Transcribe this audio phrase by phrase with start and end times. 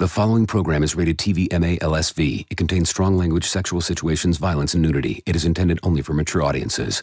[0.00, 2.46] The following program is rated TV MA LSV.
[2.48, 5.22] It contains strong language, sexual situations, violence, and nudity.
[5.26, 7.02] It is intended only for mature audiences.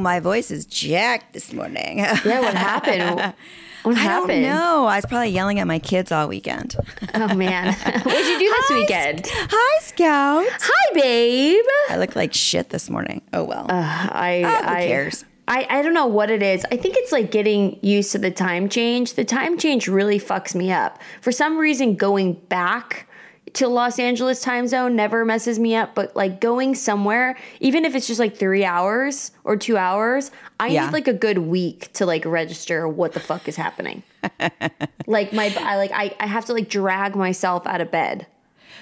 [0.00, 1.98] My voice is jacked this morning.
[2.24, 3.34] Yeah, what happened?
[3.82, 4.42] What I happened?
[4.42, 4.84] don't know.
[4.84, 6.76] I was probably yelling at my kids all weekend.
[7.14, 9.22] Oh man, what did you do this weekend?
[9.26, 10.44] Hi, Scout.
[10.50, 11.64] Hi, babe.
[11.88, 13.22] I look like shit this morning.
[13.32, 13.64] Oh well.
[13.70, 15.24] I, Ah, who I cares?
[15.48, 16.66] I, I don't know what it is.
[16.70, 19.14] I think it's like getting used to the time change.
[19.14, 21.00] The time change really fucks me up.
[21.22, 23.08] For some reason, going back
[23.54, 27.94] to Los Angeles time zone never messes me up, but like going somewhere, even if
[27.94, 30.86] it's just like three hours or two hours, I Yeah.
[30.86, 34.02] need like a good week to like register what the fuck is happening.
[35.06, 38.26] like my I like I, I have to like drag myself out of bed.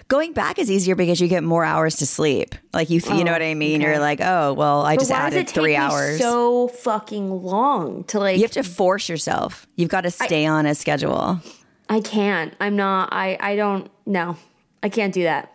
[0.09, 2.55] Going back is easier because you get more hours to sleep.
[2.73, 3.83] Like you, you know what I mean.
[3.83, 6.19] Oh, You're like, oh well, I just But does added three hours.
[6.19, 9.67] so fucking long to like you have to force yourself.
[9.77, 11.41] You've got to stay on a schedule.
[11.91, 12.55] I can't.
[12.61, 13.11] I'm not.
[13.12, 13.37] I.
[13.41, 13.91] I don't.
[14.06, 14.37] No,
[14.83, 15.53] I can't do that.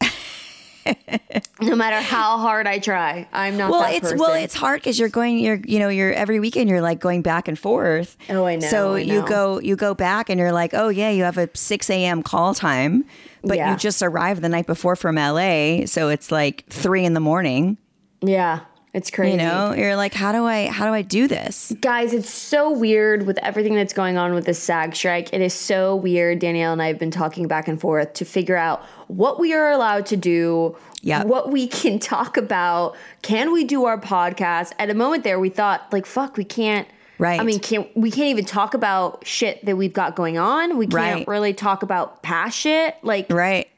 [1.62, 4.18] no matter how hard I try, I'm not Well, it's person.
[4.18, 7.22] well, it's hard because you're going, you're you know, you're every weekend you're like going
[7.22, 8.16] back and forth.
[8.28, 9.26] Oh, I know, So I you know.
[9.26, 12.22] go, you go back, and you're like, oh yeah, you have a six a.m.
[12.22, 13.04] call time,
[13.42, 13.70] but Yeah.
[13.70, 17.78] you just arrived the night before from L.A., so it's like three in the morning.
[18.20, 18.60] yeah,
[18.94, 19.32] it's crazy.
[19.32, 21.74] You know, you're like, how do I, how do I do this?
[21.80, 25.32] guys, it's so weird with everything that's going on with the SAG strike.
[25.34, 26.38] It is so weird.
[26.38, 29.70] Danielle and I have been talking back and forth to figure out what we are
[29.70, 31.26] allowed to do, Yep.
[31.26, 32.96] what we can talk about.
[33.22, 34.72] Can we do our podcast?
[34.78, 36.88] At a moment there, we thought, like, fuck, we can't.
[37.18, 37.38] Right.
[37.40, 40.76] I mean, can't we can't even talk about shit that we've got going on.
[40.78, 41.28] We can't Right.
[41.28, 42.96] really talk about past shit.
[43.02, 43.68] Like, Right.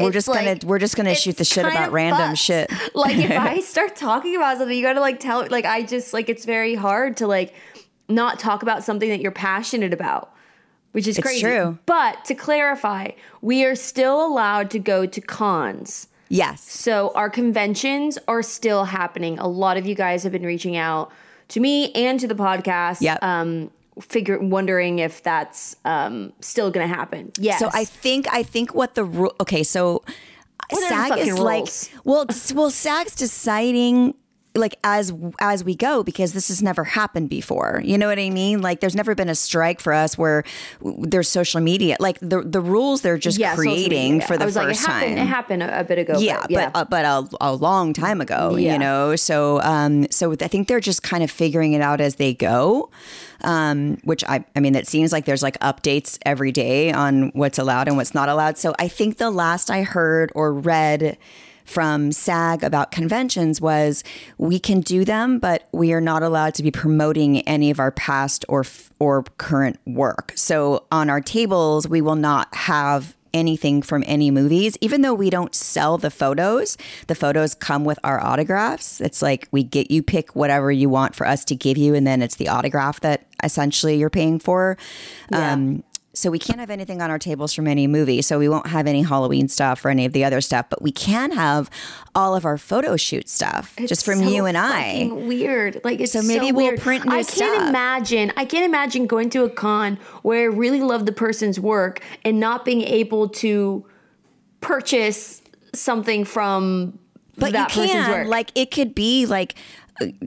[0.00, 2.70] We're just gonna we're just gonna shoot the shit about random shit.
[2.94, 6.28] like if I start talking about something, you gotta like tell like I just like
[6.28, 7.54] it's very hard to like
[8.08, 10.32] not talk about something that you're passionate about.
[10.92, 11.42] Which is It's crazy.
[11.42, 11.78] true.
[11.86, 13.10] But to clarify,
[13.42, 16.08] we are still allowed to go to cons.
[16.28, 16.62] Yes.
[16.62, 19.38] So our conventions are still happening.
[19.38, 21.12] A lot of you guys have been reaching out
[21.48, 23.02] to me and to the podcast.
[23.02, 23.22] Yep.
[23.22, 27.32] Um figure wondering if that's um still gonna happen.
[27.38, 27.60] Yes.
[27.60, 29.34] So I think I think what the rule.
[29.40, 30.02] Okay, so
[30.70, 31.68] What SAG is like
[32.04, 34.14] well, well, SAG's deciding
[34.56, 37.80] like as as we go because this has never happened before.
[37.84, 38.60] You know what I mean?
[38.62, 40.42] Like there's never been a strike for us where
[40.82, 41.96] there's social media.
[42.00, 44.26] Like the the rules they're just yeah, creating media.
[44.26, 45.18] for the first like, it happened, time.
[45.18, 46.18] It happened a, a bit ago.
[46.18, 48.72] yeah, but, but uh, but a, a long time ago, Yeah.
[48.72, 49.14] you know.
[49.14, 52.90] So um so I think they're just kind of figuring it out as they go.
[53.42, 57.58] Um which I I mean it seems like there's like updates every day on what's
[57.58, 58.58] allowed and what's not allowed.
[58.58, 61.16] So I think the last I heard or read
[61.70, 64.02] from SAG about conventions was
[64.38, 67.92] we can do them, but we are not allowed to be promoting any of our
[67.92, 70.32] past or f- or current work.
[70.34, 75.30] So on our tables, we will not have anything from any movies, even though we
[75.30, 76.76] don't sell the photos.
[77.06, 79.00] The photos come with our autographs.
[79.00, 82.04] It's like we get you pick whatever you want for us to give you, and
[82.04, 84.76] then it's the autograph that essentially you're paying for.
[85.32, 88.20] Um, so we can't have anything on our tables from any movie.
[88.20, 90.90] So we won't have any Halloween stuff or any of the other stuff, but we
[90.90, 91.70] can have
[92.14, 95.08] all of our photo shoot stuff just from so you and I.
[95.12, 95.80] Weird.
[95.84, 98.32] Like it's So maybe so we'll print new I can't imagine.
[98.36, 102.40] I can't imagine going to a con where I really love the person's work and
[102.40, 103.86] not being able to
[104.60, 105.42] purchase
[105.72, 106.98] something from
[107.36, 108.26] But that you person's can, work.
[108.26, 109.54] like, it could be like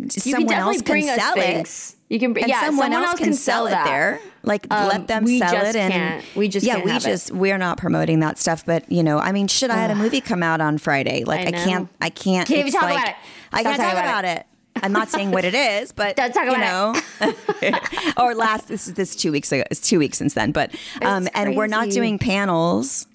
[0.10, 1.96] someone else can sell it.
[2.10, 3.88] You can, and yeah, someone, else, can sell, that.
[3.88, 4.20] it there.
[4.44, 6.36] Like let them sell it, and can't.
[6.36, 7.08] We just yeah, we have it.
[7.08, 8.66] just we're not promoting that stuff.
[8.66, 11.24] But you know, I mean, should I had a movie come out on Friday.
[11.24, 12.48] Like I I, can't, I can't.
[12.48, 13.16] Can't even talk like, about it.
[13.52, 14.46] I can't talk about about it.
[14.82, 17.74] I'm not saying what it is, but Don't talk you about know,
[18.18, 19.64] or last this is this two weeks ago.
[19.72, 23.08] It's two weeks since then, but um, and we're not doing panels,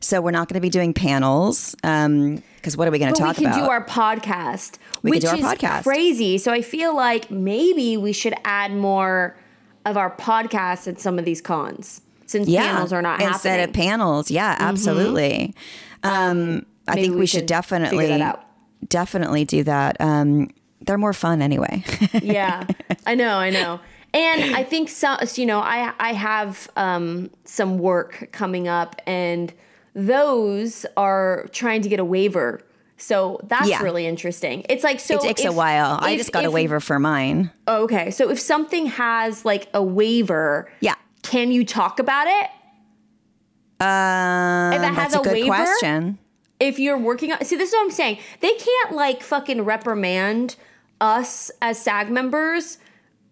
[0.00, 1.76] so we're not going to be doing panels.
[1.82, 3.64] Um, because what are we going to talk we can about?
[3.66, 5.82] do our podcast, We which can do our is podcast.
[5.82, 6.38] crazy.
[6.38, 9.36] So I feel like maybe we should add more
[9.84, 13.68] of our podcast at some of these cons since panels are not instead happening.
[13.68, 14.30] of panels.
[14.30, 15.54] Yeah, absolutely.
[16.02, 18.22] Um, I think we, we should definitely
[18.88, 20.00] definitely do that.
[20.00, 20.48] Um,
[20.80, 21.84] they're more fun anyway.
[22.22, 22.66] yeah,
[23.06, 23.78] I know, I know.
[24.14, 29.52] And I think some, you know, I I have um, some work coming up, and
[29.94, 32.60] those are trying to get a waiver.
[32.96, 33.82] So that's Yeah.
[33.82, 34.64] really interesting.
[34.68, 35.98] It's like so it takes a if- while.
[36.00, 37.50] I just got a waiver for mine.
[37.66, 40.94] Oh, okay, so if something has like a waiver, Yeah.
[41.22, 42.50] can you talk about it?
[43.80, 45.48] Um, if it has that's a, a good waiver?
[45.48, 46.18] question.
[46.60, 50.54] if you're working on see this is what i'm saying they can't like fucking reprimand
[51.00, 52.78] us as sag members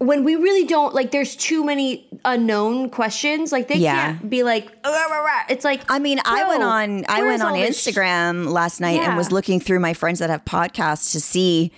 [0.02, 3.94] when we really don't like there's too many unknown questions like they Yeah.
[4.16, 7.22] can't be like "Uh, rah, rah, rah." it's like I mean, I went on I
[7.22, 10.44] went on this sh- Instagram last night and was looking through my friends that have
[10.44, 11.72] podcasts to see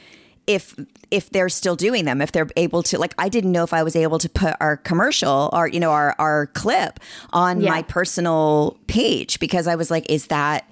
[0.46, 0.74] if
[1.10, 3.82] if they're still doing them, if they're able to like I didn't know if I
[3.82, 7.00] was able to put our commercial or you know our our clip
[7.32, 7.70] on Yeah.
[7.70, 10.68] my personal page because I was like is that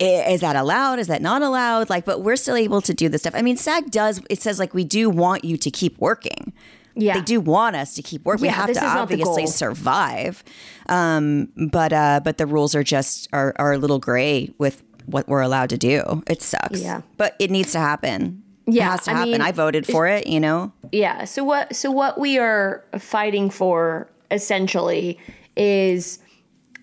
[0.00, 0.98] is that allowed?
[0.98, 1.90] Is that not allowed?
[1.90, 3.34] Like, but we're still able to do this stuff.
[3.34, 4.20] I mean, SAG does.
[4.30, 6.52] It says like we do want you to keep working.
[6.96, 7.14] Yeah.
[7.14, 8.42] they do want us to keep working.
[8.42, 10.42] we have to is not the obviously survive.
[10.88, 15.28] Um, but uh, but the rules are just are are a little gray with what
[15.28, 16.22] we're allowed to do.
[16.26, 16.80] It sucks.
[16.82, 17.02] Yeah.
[17.16, 18.42] but it needs to happen.
[18.66, 19.30] Yeah, it has to I happen.
[19.32, 20.26] mean, I voted for it.
[20.26, 20.72] You know.
[20.92, 21.24] Yeah.
[21.24, 25.18] So what so what we are fighting for essentially
[25.56, 26.18] is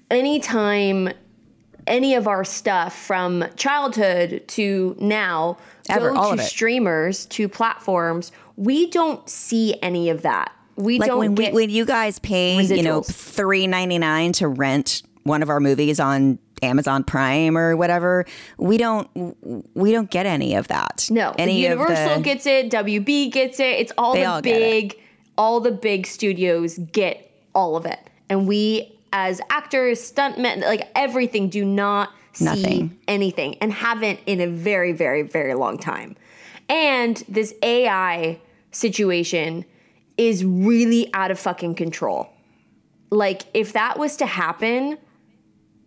[0.09, 1.09] anytime
[1.87, 5.57] any of our stuff from childhood to now
[5.89, 10.51] Ever, go to streamers to platforms, we don't see any of that.
[10.75, 14.31] We Like don't when get we, when you guys pay, you know, three ninety nine
[14.33, 18.25] to rent one of our movies on Amazon Prime or whatever,
[18.57, 19.09] we don't
[19.75, 21.07] we don't get any of that.
[21.09, 23.79] No, any Universal the, gets it, WB gets it.
[23.79, 24.99] It's all the all big,
[25.37, 27.99] all the big studios get all of it,
[28.29, 34.47] and we as actors, stuntmen, like everything, do not see anything, and haven't in a
[34.47, 36.15] very, very, very long time.
[36.69, 38.39] And this AI
[38.71, 39.65] situation
[40.17, 42.29] is really out of fucking control.
[43.09, 44.97] Like if that was to happen,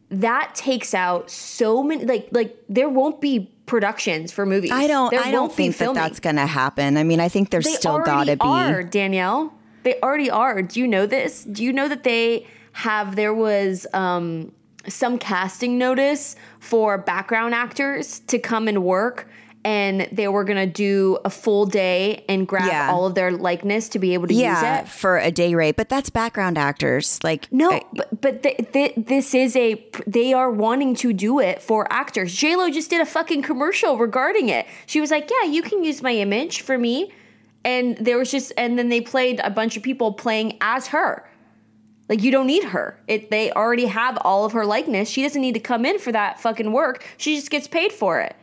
[0.09, 4.73] that takes out so many like like there won't be productions for movies.
[4.73, 6.97] I don't There I don't think that that's going to happen.
[6.97, 9.53] I mean, I think there's they still got to be are, Danielle.
[9.83, 10.63] They already are.
[10.63, 11.45] Do you know this?
[11.45, 12.47] Do you know that they
[12.81, 14.53] have there was um
[14.89, 19.29] some casting notice for background actors to come and work
[19.63, 22.91] and they were going to do a full day and grab Yeah.
[22.91, 24.89] all of their likeness to be able to use it.
[24.89, 27.19] for a day rate, but that's background actors.
[27.23, 31.41] Like No, I- but but th- th- this is a they are wanting to do
[31.41, 32.35] it for actors.
[32.35, 34.65] J Lo just did a fucking commercial regarding it.
[34.87, 37.13] She was like, "Yeah, you can use my image for me,"
[37.63, 41.29] and there was just and then they played a bunch of people playing as her.
[42.11, 42.99] Like you don't need her.
[43.07, 45.09] It they already have all of her likeness.
[45.09, 47.07] She doesn't need to come in for that fucking work.
[47.17, 48.35] She just gets paid for it.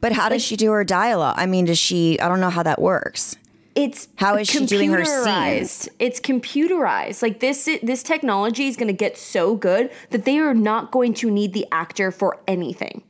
[0.00, 1.34] but how does she do her dialogue?
[1.38, 2.20] I mean, does she?
[2.20, 3.36] I don't know how that works.
[3.74, 5.88] it's How is she doing her computerized.
[5.98, 7.22] It's computerized.
[7.22, 11.14] Like this this technology is going to get so good that they are not going
[11.14, 13.02] to need the actor for anything.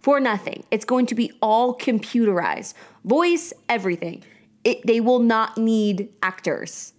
[0.00, 0.64] For nothing.
[0.70, 2.72] It's going to be all computerized.
[3.04, 4.24] Voice, everything.
[4.64, 6.94] It, they will not need actors.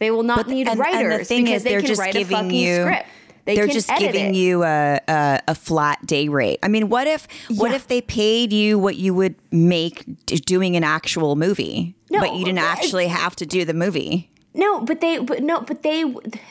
[0.00, 1.88] They will not the- need and- and the writers thing because is, they they're can
[1.88, 3.06] just write a giving fucking you- script.
[3.46, 4.38] They They're just giving it.
[4.38, 6.58] you a, a a flat day rate.
[6.62, 7.76] I mean, what if what Yeah.
[7.76, 12.34] if they paid you what you would make d- doing an actual movie, No, but
[12.36, 14.30] you didn't actually have to do the movie?
[14.54, 16.04] No, but they but no, but they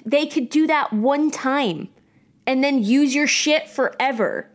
[0.03, 1.89] they could do that one time
[2.47, 4.49] and then use your shit forever.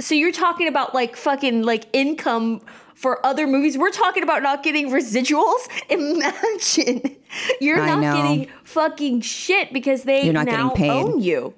[0.00, 2.60] So you're talking about like fucking like income
[2.94, 3.78] for other movies.
[3.78, 5.68] We're talking about not getting residuals.
[5.88, 7.16] Imagine
[7.60, 8.16] you're I not know.
[8.16, 11.54] getting fucking shit because they now own you.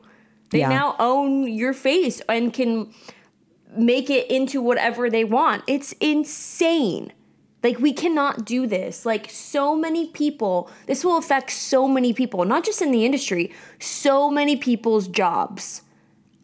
[0.50, 0.68] They Yeah.
[0.68, 2.92] now own your face and can
[3.76, 5.62] make it into whatever they want.
[5.66, 7.12] It's insane.
[7.62, 9.04] Like we cannot do this.
[9.04, 13.52] Like so many people, this will affect so many people, not just in the industry,
[13.80, 15.82] so many people's jobs.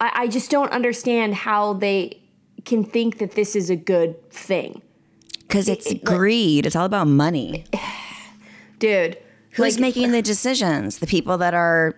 [0.03, 2.21] I, I just don't understand how they
[2.65, 4.83] can think that this is a good thing.
[5.39, 6.67] Because it's it- like- greed.
[6.67, 7.65] It's all about money.
[8.79, 9.17] Dude.
[9.53, 10.99] Who's like, making the decisions?
[10.99, 11.95] The people that are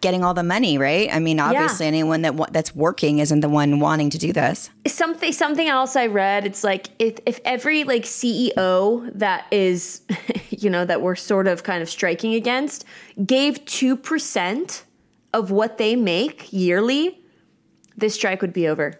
[0.00, 1.08] getting all the money, right?
[1.12, 4.68] I mean, obviously, anyone that that's working isn't the one wanting to do this.
[4.86, 6.44] something something else I read.
[6.44, 10.02] It's like if if every like CEO that is,
[10.50, 12.84] you know, that we're sort of kind of striking against,
[13.24, 14.84] gave two percent
[15.32, 17.21] of what they make yearly,
[18.02, 18.92] this strike would be over.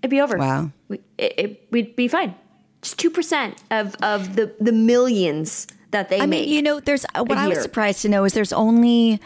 [0.00, 0.38] It'd be over.
[0.38, 0.70] Wow.
[0.88, 2.34] we, it, we'd be fine.
[2.80, 6.46] Just two percent of of the the millions that they I make.
[6.46, 9.20] mean, you know, there's uh, what I was surprised to know is there's only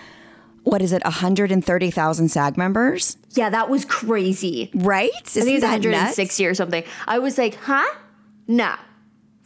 [0.64, 4.70] what is it, 130,000 SAG members, yeah, that was crazy.
[4.75, 5.11] right?
[5.14, 6.82] I think it's 160 or something.
[7.06, 7.84] I was like, huh?
[8.49, 8.76] Nah.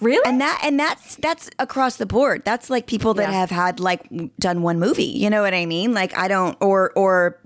[0.01, 0.23] Really?
[0.25, 2.45] And that and that's that's across the board.
[2.45, 3.41] That's like people that Yeah.
[3.41, 5.03] have had like done one movie.
[5.05, 5.93] You know what I mean?
[5.93, 7.37] Like I don't or or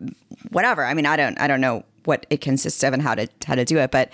[0.50, 0.85] whatever.
[0.85, 3.54] I mean, I don't I don't know what it consists of and how to how
[3.54, 4.11] to do it, but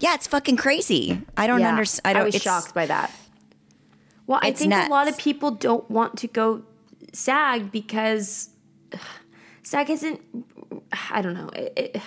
[0.00, 1.20] yeah, it's fucking crazy.
[1.36, 2.02] I don't Yeah, understand.
[2.04, 2.32] I don't.
[2.32, 3.10] was shocked by that.
[4.26, 6.62] Well, I think a lot of people don't want to go
[7.12, 8.50] SAG because
[9.62, 10.20] SAG isn't.
[11.10, 11.48] I don't know.
[11.54, 12.02] It, it,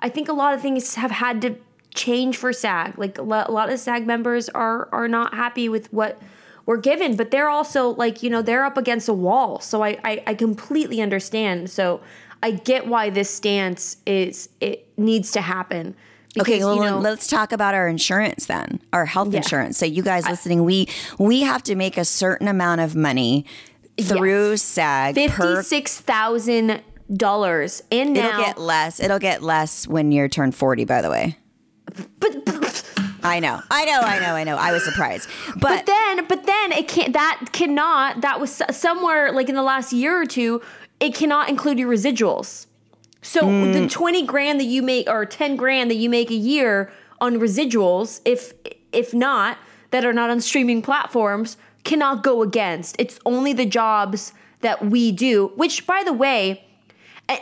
[0.00, 1.56] I think a lot of things have had to
[1.94, 2.98] change for SAG.
[2.98, 6.20] Like a lot, a lot of SAG members are are not happy with what
[6.66, 9.58] we're given, but they're also like you know they're up against a wall.
[9.60, 11.70] So I I, I completely understand.
[11.70, 12.00] So
[12.42, 15.94] I get why this stance is it needs to happen.
[16.38, 19.38] Okay, well, you know, let's talk about our insurance then, our health Yeah.
[19.38, 19.76] insurance.
[19.76, 23.44] So, you guys listening, we we have to make a certain amount of money
[24.00, 26.80] through SAG fifty-six thousand
[27.14, 28.98] dollars, and It'll get less.
[28.98, 30.86] It'll get less when you're turned forty.
[30.86, 31.36] By the way,
[32.18, 32.90] but, but
[33.22, 34.56] I know, I know, I know, I know.
[34.56, 39.32] I was surprised, but, but then but then it can't that cannot that was somewhere
[39.32, 40.62] like in the last year or two
[41.02, 42.66] it cannot include your residuals
[43.20, 43.72] so Mm.
[43.72, 46.90] the 20 grand that you make or 10 grand that you make a year
[47.20, 48.52] on residuals if
[48.92, 49.58] if not
[49.90, 55.12] that are not on streaming platforms cannot go against it's only the jobs that we
[55.12, 56.64] do which by the way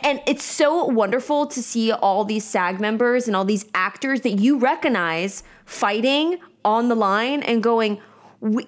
[0.04, 4.38] and it's so wonderful to see all these SAG members and all these actors that
[4.38, 7.98] you recognize fighting on the line and going,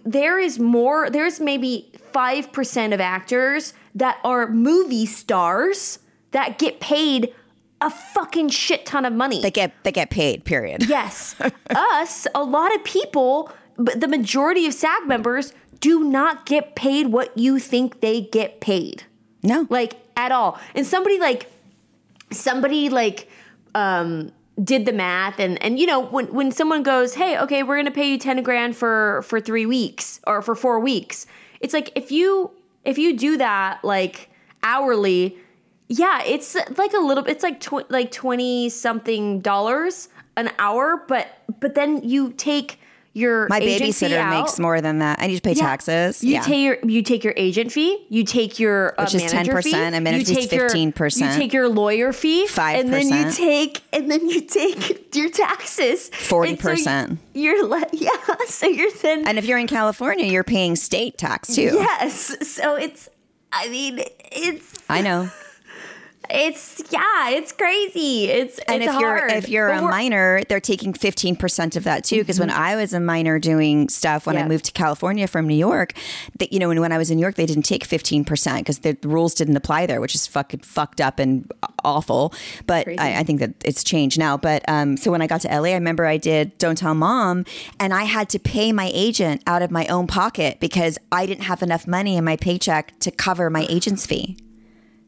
[0.04, 5.98] there is more, there's maybe 5% of actors that are movie stars
[6.32, 7.32] that get paid
[7.80, 9.42] a fucking shit ton of money.
[9.42, 10.44] they get they get paid.
[10.44, 10.84] Period.
[10.88, 11.34] Yes.
[11.70, 17.08] Us, a lot of people, but the majority of SAG members do not get paid
[17.08, 19.02] what you think they get paid
[19.42, 20.60] No, like at all.
[20.76, 21.50] And somebody like
[22.30, 23.28] somebody like
[23.74, 24.30] um
[24.62, 27.86] did the math and and you know when when someone goes, "Hey, okay, we're going
[27.86, 31.26] to pay you 10 grand for for 3 weeks or for 4 weeks."
[31.60, 32.50] It's like if you
[32.84, 34.30] if you do that like
[34.62, 35.36] hourly,
[35.88, 41.28] yeah, it's like a little it's like tw- like 20 something dollars an hour, but
[41.60, 42.78] but then you take
[43.14, 44.30] your my agent fee babysitter out.
[44.42, 45.20] makes more than that.
[45.20, 45.62] I need to pay Yeah.
[45.66, 46.24] taxes.
[46.24, 46.40] You yeah.
[46.42, 49.72] take your you take your agent fee, you take your uh, Which is 10%, fee,
[50.00, 51.20] manager you fee's take your- 15%.
[51.34, 55.28] You take your lawyer fee, five, and then you take and then you take your
[55.30, 56.78] taxes, 40%.
[56.78, 58.10] And so you're le- yeah,
[58.48, 61.62] so you're then and if you're in California, you're paying state tax too.
[61.74, 63.08] yes, so it's
[63.52, 64.00] I mean
[64.30, 65.28] it's I know.
[66.32, 68.24] It's yeah, it's crazy.
[68.24, 72.04] It's And it's if you're if you're But a minor, they're taking 15% of that
[72.04, 72.18] too.
[72.18, 75.54] Because when I was a minor doing stuff, when I moved to California from New
[75.54, 75.92] York,
[76.38, 78.78] that you know, when, when I was in New York, they didn't take 15% because
[78.80, 81.50] the rules didn't apply there, which is fucking fucked up and
[81.84, 82.32] awful.
[82.66, 84.36] But I, I think that it's changed now.
[84.36, 87.44] But um, so when I got to LA, I remember I did Don't Tell Mom,
[87.78, 91.44] and I had to pay my agent out of my own pocket because I didn't
[91.44, 94.36] have enough money in my paycheck to cover my agent's fee.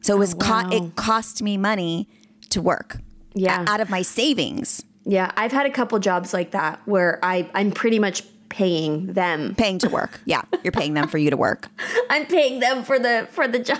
[0.05, 0.69] So it oh, was co- wow.
[0.71, 2.07] it cost me money
[2.51, 2.97] to work
[3.33, 3.65] Yeah.
[3.67, 7.71] out of my savings, yeah, I've had a couple jobs like that where I I'm
[7.71, 9.55] pretty much paying them.
[9.55, 10.19] paying to work.
[10.25, 11.69] Yeah, you're paying them for you to work.
[12.11, 13.79] I'm paying them for the for the job.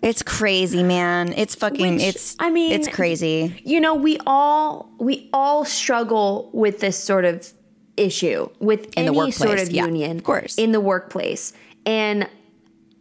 [0.00, 1.32] It's crazy, man.
[1.36, 1.96] It's fucking.
[1.96, 2.36] Which, it's.
[2.38, 3.60] I mean- it's crazy.
[3.64, 7.50] you know we all we all struggle with this sort of
[7.98, 10.56] issue with In the any sort of yeah, union of course.
[10.58, 11.52] in the workplace
[11.86, 12.28] and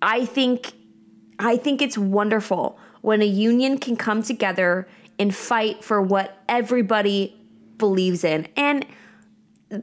[0.03, 0.73] i think
[1.43, 4.87] i think it's wonderful when a union can come together
[5.19, 7.37] and fight for what everybody
[7.77, 8.47] believes in.
[8.55, 8.85] And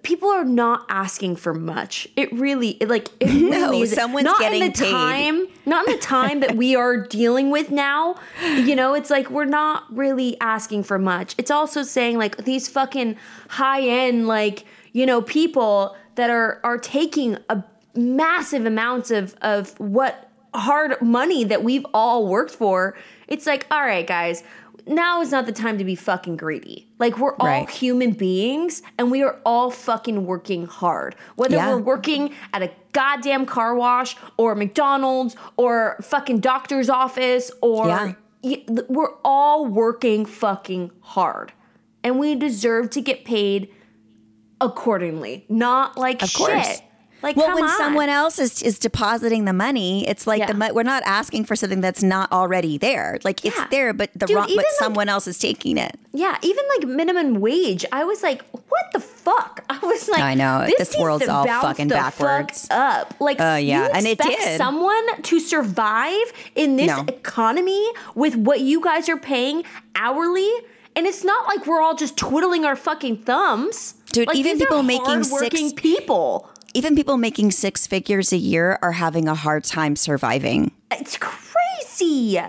[0.03, 2.09] people are not asking for much.
[2.17, 4.91] It really it, like it really is someone's not getting in the paid.
[4.91, 8.17] time not in the time that we are dealing with now.
[8.43, 11.35] You know it's like we're not really asking for much.
[11.39, 13.17] It's also saying like these fucking
[13.49, 17.63] high end like you know people that are are taking a
[17.95, 22.97] massive amounts of of what hard money that we've all worked for
[23.29, 24.43] it's like all right guys
[24.87, 27.71] now is not the time to be fucking greedy like we're all Right.
[27.71, 31.71] human beings and we are all fucking working hard whether Yeah.
[31.75, 37.87] we're working at a goddamn car wash or McDonald's or fucking doctor's office or
[38.43, 38.57] Yeah.
[38.89, 41.53] we're all working fucking hard
[42.03, 43.69] and we deserve to get paid
[44.61, 46.81] accordingly not like Of course.
[47.23, 47.77] Like Well, when on.
[47.77, 50.69] someone else is is depositing the money, it's like the Yeah.
[50.69, 53.19] mo- we're not asking for something that's not already there.
[53.25, 53.67] Like it's Yeah.
[53.71, 55.97] there, but the Dude, wrong, but like- someone else is taking it.
[56.13, 60.35] yeah even like minimum wage i was like what the fuck i was like I
[60.35, 62.67] know, this, this world's all fucking the backwards.
[62.67, 64.59] fuck up like Uh, yeah, you and it did.
[64.59, 67.05] someone to survive in this No.
[67.07, 67.87] economy
[68.17, 69.63] with what you guys are paying
[69.95, 70.51] hourly
[70.97, 74.83] and it's not like we're all just twiddling our fucking thumbs Dude, Like, even people
[74.83, 79.97] making six- people Even people making six figures a year are having a hard time
[79.97, 80.71] surviving.
[80.91, 82.41] it's crazy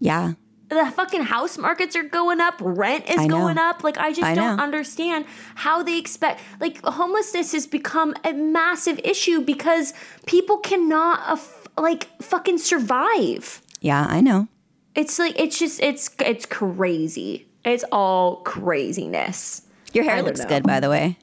[0.00, 0.32] Yeah.
[0.68, 4.34] the fucking house markets are going up rent is going up like i just I
[4.34, 4.62] don't know.
[4.62, 9.94] understand how they expect like homelessness has become a massive issue because
[10.26, 11.40] people cannot
[11.78, 14.48] like fucking survive Yeah, I know.
[14.94, 17.46] It's like it's just it's it's crazy.
[17.64, 19.62] It's all craziness.
[19.92, 20.48] Your hair looks know.
[20.48, 21.16] good, by the way.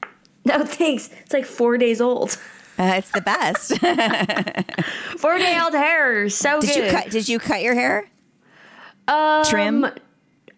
[0.58, 1.10] No thanks.
[1.22, 2.38] It's like four days old.
[2.78, 3.70] Uh, it's the best.
[5.18, 6.84] Four day old hair, so did good.
[6.84, 7.10] you cut?
[7.10, 8.08] Did you cut your hair?
[9.08, 9.86] Um, Trim?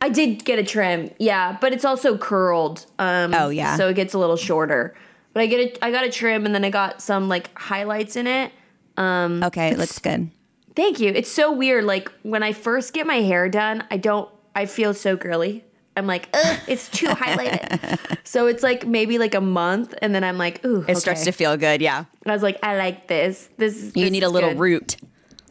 [0.01, 2.87] I did get a trim, yeah, but it's also curled.
[2.99, 3.77] Um, Oh, yeah.
[3.77, 4.95] so it gets a little shorter.
[5.33, 8.17] But I get a, I got a trim, and then I got some like highlights
[8.17, 8.53] in it.
[8.99, 10.31] Okay, it looks good.
[10.75, 11.11] Thank you.
[11.13, 11.85] It's so weird.
[11.85, 14.29] Like when I first get my hair done, I don't.
[14.55, 15.65] I feel so girly.
[15.99, 17.99] I'm like, Ugh, it's too highlighted.
[18.25, 21.33] so it's like maybe like a month, and then I'm like, ooh, It starts to
[21.33, 21.81] feel good.
[21.83, 23.49] Yeah, and I was like, I like this.
[23.57, 23.97] This is.
[23.97, 24.59] you this need a little good.
[24.59, 24.97] root.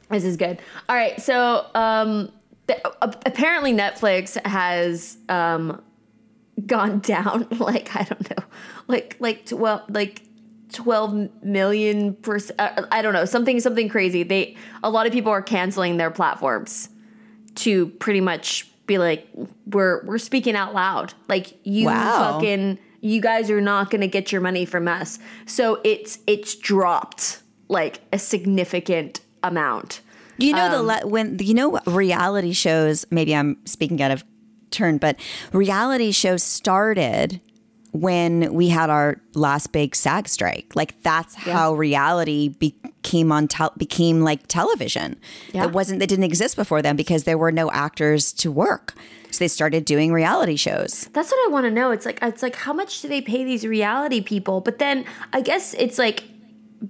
[0.10, 0.60] This is good.
[0.88, 2.32] All right, so um,
[2.68, 5.82] the, uh, apparently Netflix has um,
[6.66, 8.44] gone down like I don't know,
[8.88, 10.22] like like twelve like
[10.72, 12.60] twelve million percent.
[12.60, 14.24] Uh, I don't know something something crazy.
[14.24, 16.90] They a lot of people are canceling their platforms
[17.56, 19.28] to pretty much be like
[19.66, 21.14] we're we're speaking out loud.
[21.30, 22.34] Like you Wow.
[22.34, 25.20] fucking you guys are not going to get your money from us.
[25.46, 30.02] So it's it's dropped like a significant amount.
[30.40, 33.06] You know the Um, le- when you know reality shows.
[33.12, 34.24] Maybe I'm speaking out of
[34.72, 35.20] turn, but
[35.54, 37.40] reality shows started
[37.92, 40.76] when we had our last big SAG strike.
[40.76, 42.50] Like that's how reality
[43.08, 45.16] became on tel- became like television.
[45.54, 45.66] Yeah.
[45.66, 48.94] It wasn't that didn't exist before then because there were no actors to work.
[49.32, 51.08] So they started doing reality shows.
[51.14, 51.92] That's what I want to know.
[51.92, 54.62] It's like it's like how much do they pay these reality people?
[54.62, 56.24] But then I guess it's like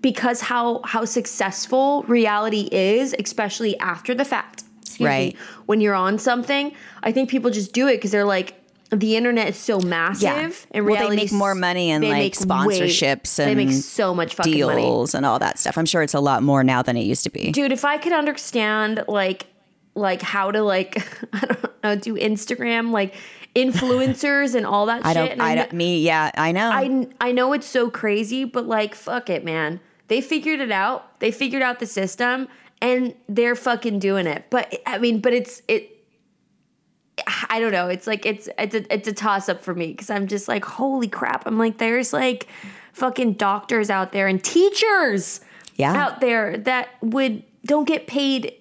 [0.02, 4.64] because how how successful reality is, especially after the fact.
[4.82, 5.36] excuse me, Right.
[5.68, 8.54] when you're on something, I think people just do it because they're like
[8.90, 12.80] the internet is so massive and well, they make more money and like make way-
[12.80, 14.82] sponsorships they make so much fucking money.
[14.82, 15.78] deals and all that stuff.
[15.78, 17.52] I'm sure it's a lot more now than it used to be.
[17.52, 19.48] dude if i could understand like
[19.96, 20.98] like how to like
[21.34, 23.14] i don't know do instagram like
[23.56, 25.32] influencers and all that I shit don't.
[25.34, 25.74] and I don't.
[25.74, 26.70] Me, yeah, I know.
[26.72, 31.20] I, I know it's so crazy but like fuck it man they figured it out
[31.20, 32.48] they figured out the system
[32.82, 35.97] and they're fucking doing it but i mean but it's it
[37.50, 37.88] I don't know.
[37.90, 40.66] It's like it's it's a it's a toss up for me because I'm just like
[40.66, 41.46] holy crap.
[41.46, 42.48] I'm like there's like
[42.94, 45.42] fucking doctors out there and teachers
[45.76, 45.94] Yeah.
[45.94, 48.54] out there that would don't get paid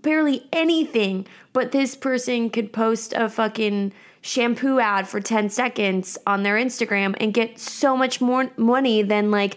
[0.00, 6.42] barely anything, but this person could post a fucking shampoo ad for 10 seconds on
[6.44, 9.56] their Instagram and get so much more money than like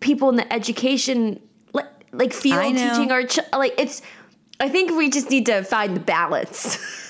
[0.00, 1.40] people in the education
[1.72, 4.02] like like field teaching our ch- like it's
[4.60, 6.78] I think we just need to find the balance.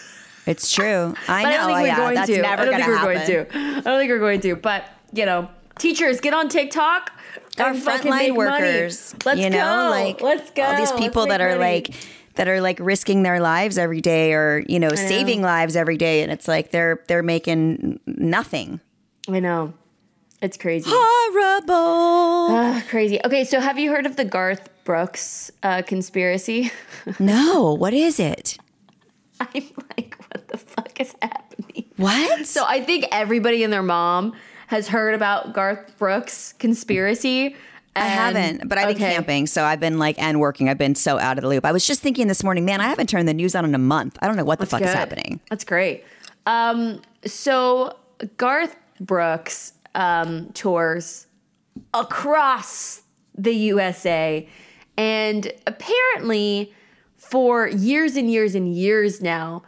[0.51, 1.15] It's true.
[1.29, 1.49] I know.
[1.49, 2.49] I don't think we're yeah, going that's to.
[2.49, 3.15] I don't think we're happen.
[3.15, 3.59] going to.
[3.59, 4.57] I don't think we're going to.
[4.57, 7.13] But you know, teachers get on TikTok.
[7.59, 8.31] Our frontline make money.
[8.33, 9.91] workers, Let's you know, go.
[9.91, 10.63] like let's go.
[10.63, 11.61] all these people that are money.
[11.61, 11.95] like
[12.37, 16.23] that are like risking their lives every day, or you know, saving lives every day,
[16.23, 18.81] and it's like they're they're making nothing.
[19.29, 19.75] I know,
[20.41, 20.89] it's crazy.
[20.93, 21.75] Horrible.
[21.75, 23.21] Ah, crazy.
[23.25, 26.73] Okay, so have you heard of the Garth Brooks uh, conspiracy?
[27.19, 28.57] no, what is it?
[29.41, 31.87] I'm like, what the fuck is happening?
[31.97, 32.47] What?
[32.47, 34.35] So I think everybody and their mom
[34.69, 37.57] has heard about Garth Brooks conspiracy.
[37.97, 39.15] I haven't, but I've been okay.
[39.15, 40.69] camping, so I've been like and working.
[40.69, 41.65] I've been so out of the loop.
[41.65, 43.79] I was just thinking this morning, man, I haven't turned the news on in a
[43.79, 44.17] month.
[44.23, 45.41] I don't know what the fuck is happening.
[45.51, 46.05] That's great.
[46.47, 47.97] Um, so
[48.37, 51.27] Garth Brooks um, tours
[51.93, 53.03] across
[53.37, 54.49] the USA,
[54.97, 56.73] and apparently,
[57.31, 59.63] for years and years and years now,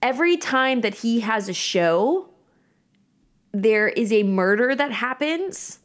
[0.00, 2.28] every time that he has a show,
[3.52, 5.80] there is a murder that happens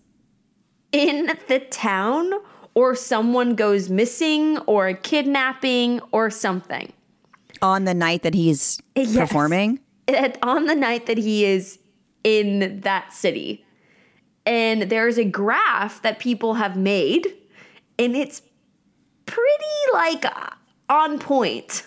[0.91, 2.31] in the town,
[2.75, 6.93] or someone goes missing, or a kidnapping, or something.
[7.63, 9.15] On the night that he's Yes.
[9.17, 9.79] performing,
[10.43, 11.79] on the night that he is
[12.23, 13.65] in that city.
[14.45, 17.33] And there's a graph that people have made,
[17.97, 18.43] and it's
[19.25, 20.25] pretty like
[20.89, 21.85] on point.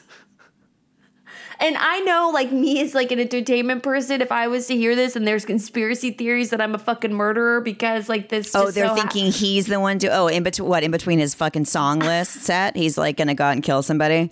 [1.59, 4.94] And I know, like me as like an entertainment person, if I was to hear
[4.94, 8.54] this and there's conspiracy theories that I'm a fucking murderer because like this.
[8.54, 10.09] Oh, just they're so hap- thinking he's the one to.
[10.09, 10.82] Oh, in between what?
[10.82, 14.30] In between his fucking song list set, he's like gonna go out and kill somebody.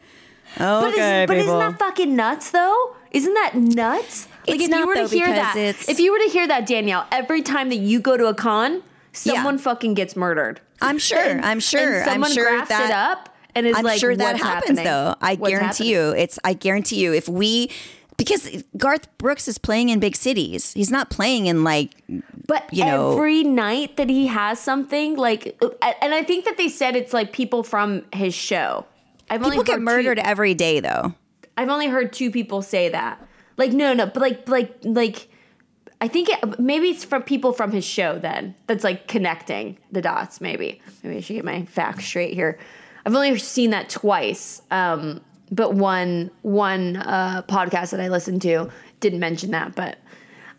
[0.59, 2.95] But, Okay, is, but isn't that fucking nuts though?
[3.11, 4.29] Isn't that nuts?
[4.47, 6.29] Like It's if not, you were though, to hear that, it's- if you were to
[6.31, 10.61] hear that, Danielle, every time that you go to a con, someone fucking gets murdered.
[10.83, 11.19] I'm sure.
[11.25, 12.01] And- I'm sure.
[12.01, 14.79] And someone I'm sure graphs that it up and is I'm like, sure that happens
[14.79, 14.85] happening?
[14.85, 15.15] though.
[15.21, 16.23] I What's guarantee happening?" you.
[16.23, 16.39] It's.
[16.45, 17.13] I guarantee you.
[17.15, 17.71] If we.
[18.17, 20.73] Because Garth Brooks is playing in big cities.
[20.73, 21.91] He's not playing in like
[22.47, 25.61] But you know- every night that he has something, like,
[26.01, 28.87] and I think that they said it's like people from his show.
[29.29, 31.13] I've only People get heard two- murdered every day, though.
[31.57, 33.21] I've only heard two people say that.
[33.57, 35.29] Like no, no, but like like like
[36.01, 38.55] I think it, maybe it's from people from his show then.
[38.69, 40.41] That's like connecting the dots.
[40.41, 42.59] Maybe maybe I should get my facts straight here.
[43.07, 48.71] I've only seen that twice, um, but one one uh, podcast that I listened to
[49.01, 49.75] didn't mention that.
[49.75, 49.99] But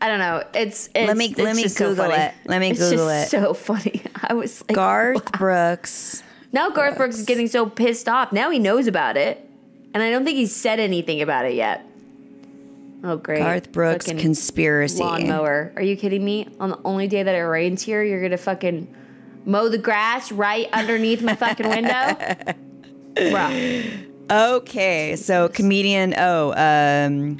[0.01, 0.43] I don't know.
[0.53, 2.33] It's, it's me- it's let me just so Google it.
[2.45, 3.37] Let me It's Google just it.
[3.41, 4.01] So funny.
[4.23, 6.21] I was like, Garth Brooks.
[6.51, 8.31] now Garth Brooks is getting so pissed off.
[8.31, 9.43] Now he knows about it,
[9.93, 11.83] and I don't think he's said anything about it yet.
[13.03, 14.99] Oh great, Garth Brooks Fucking conspiracy.
[14.99, 15.71] lawnmower.
[15.75, 16.47] Are you kidding me?
[16.59, 18.93] On the only day that it rains here, you're gonna fucking
[19.45, 22.17] mow the grass right underneath my fucking window,
[23.15, 24.11] Bruh.
[24.29, 26.15] Okay, so comedian.
[26.17, 27.37] Oh, um,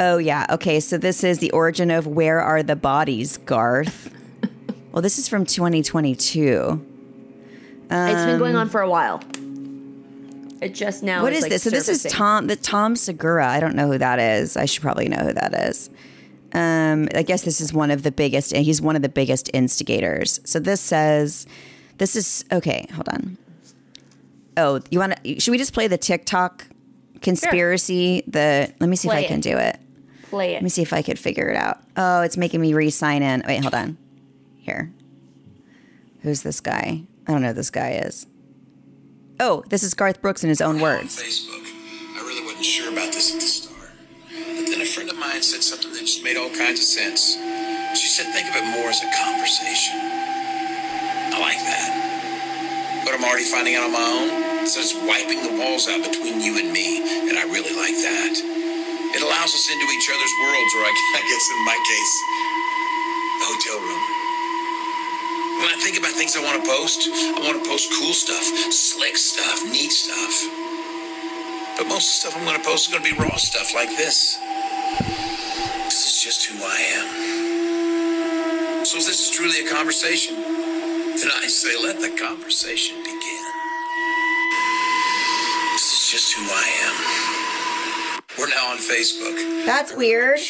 [0.00, 0.46] oh yeah.
[0.50, 4.12] Okay, so this is the origin of "Where Are the Bodies?" Garth.
[4.92, 6.86] well, this is from 2022.
[7.90, 9.22] it's been going on for a while.
[10.60, 11.18] It just now.
[11.18, 11.62] Um, What is is like this?
[11.62, 12.02] So this is.
[12.10, 13.48] Tom, the Tom Segura.
[13.48, 14.56] I don't know who that is.
[14.56, 15.88] I should probably know who that is.
[16.52, 18.54] Um, I guess this is one of the biggest.
[18.54, 20.40] He's one of the biggest instigators.
[20.44, 21.46] So this says,
[21.98, 22.86] this is okay.
[22.94, 23.38] Hold on.
[24.56, 25.40] Oh, you want to?
[25.40, 26.66] Should we just play the TikTok
[27.22, 28.24] conspiracy?
[28.26, 29.78] The let me see Play if I can do it.
[30.24, 30.54] Play it.
[30.54, 31.78] Let me see if I could figure it out.
[31.96, 33.42] Oh, it's making me re-sign in.
[33.46, 33.96] Wait, hold on.
[34.58, 34.92] Here.
[36.22, 37.02] Who's this guy?
[37.26, 38.26] I don't know who this guy is.
[39.38, 41.22] Oh, this is Garth Brooks in his own on words.
[41.22, 41.64] Facebook.
[42.16, 43.34] I really wasn't sure about this
[44.70, 47.34] then a friend of mine said something that just made all kinds of sense.
[47.98, 49.98] She said, think of it more as a conversation.
[49.98, 51.90] I like that.
[53.02, 54.30] But I'm already finding out on my own.
[54.70, 57.02] So it's wiping the walls out between you and me.
[57.26, 58.34] And I really like that.
[59.10, 60.92] It allows us into each other's worlds, or I
[61.30, 62.14] guess in my case,
[63.42, 64.04] the hotel room.
[65.58, 68.46] When I think about things I want to post, I want to post cool stuff,
[68.70, 70.34] slick stuff, neat stuff.
[71.76, 73.74] But most of the stuff I'm going to post is going to be raw stuff
[73.74, 74.38] like this.
[74.98, 78.84] This is just who I am.
[78.84, 83.44] So if this is truly a conversation, then I say let the conversation begin.
[85.72, 86.96] This is just who I am.
[88.38, 89.66] We're now on Facebook.
[89.66, 90.40] That's weird.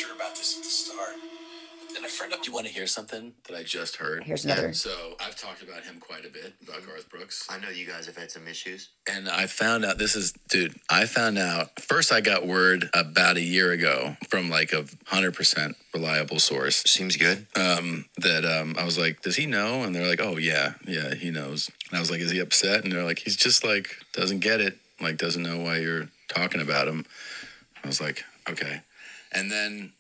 [2.47, 4.25] You want to hear something that I just heard?
[4.25, 4.73] Here's another.
[4.73, 4.91] So
[5.21, 8.17] I've talked about him quite a bit about Garth Brooks, I know you guys have
[8.17, 8.89] had some issues.
[9.11, 10.75] and I found out this is, dude.
[10.89, 12.13] I found out first.
[12.13, 17.17] I got word about a year ago from like a hundred percent reliable source Seems
[17.17, 17.47] good.
[17.57, 21.15] um, that um, I was like, "Does he know?" And they're like, "Oh yeah, yeah,
[21.15, 23.97] he knows." And I was like, "Is he upset?" And they're like, "He's just like
[24.13, 27.05] doesn't get it, like doesn't know why you're talking about him."
[27.83, 28.83] I was like, "Okay."
[29.33, 29.93] And then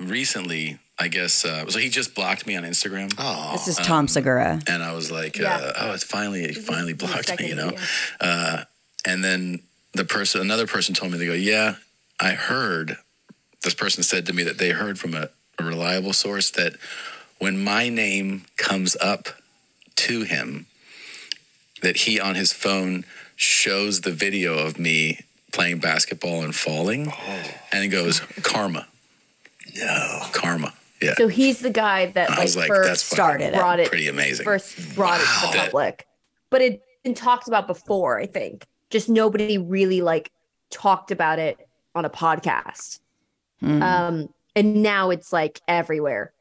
[0.00, 3.14] recently, I guess, uh, so he just blocked me on Instagram.
[3.18, 4.60] Oh, This is Tom Segura.
[4.66, 5.54] and I was like, Yeah.
[5.54, 7.70] uh, "Oh, it's finally, it finally the blocked me," you know.
[7.70, 7.86] video.
[8.20, 8.64] Uh,
[9.04, 9.60] and then
[9.92, 11.76] the person, another person, told me they go, "Yeah,
[12.18, 12.96] I heard."
[13.62, 16.74] This person said to me that they heard from a, a reliable source that
[17.38, 19.28] when my name comes up
[19.96, 20.66] to him,
[21.82, 23.04] that he on his phone
[23.36, 25.20] shows the video of me
[25.52, 27.12] playing basketball and falling,
[27.70, 28.88] and he goes, "Karma."
[29.76, 30.72] No, karma.
[31.00, 31.14] Yeah.
[31.16, 33.54] So he's the guy that I like was like, first that's started it.
[33.54, 34.44] brought it pretty amazing.
[34.44, 36.06] first brought it to the public.
[36.50, 38.66] But it been talked about before, I think.
[38.90, 40.30] Just nobody really like
[40.70, 41.58] talked about it
[41.94, 43.00] on a podcast.
[43.60, 43.82] Hmm.
[43.82, 46.32] Um, and now it's like everywhere.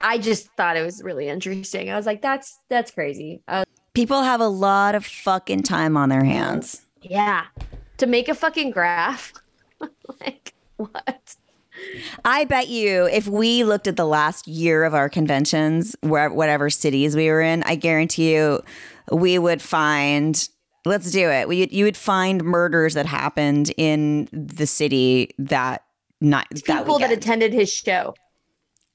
[0.00, 1.90] I just thought it was really interesting.
[1.90, 3.42] I was like, that's that's crazy.
[3.48, 6.82] Uh, People have a lot of fucking time on their hands.
[7.02, 7.44] yeah.
[7.98, 9.32] To make a fucking graph.
[10.20, 11.34] like what?
[12.24, 16.70] I bet you if we looked at the last year of our conventions, where whatever
[16.70, 18.60] cities we were in, I guarantee you
[19.10, 20.48] we would find
[20.84, 21.48] let's do it.
[21.48, 25.84] We you would find murders that happened in the city that
[26.20, 27.12] not that People that weekend.
[27.12, 28.14] attended his show.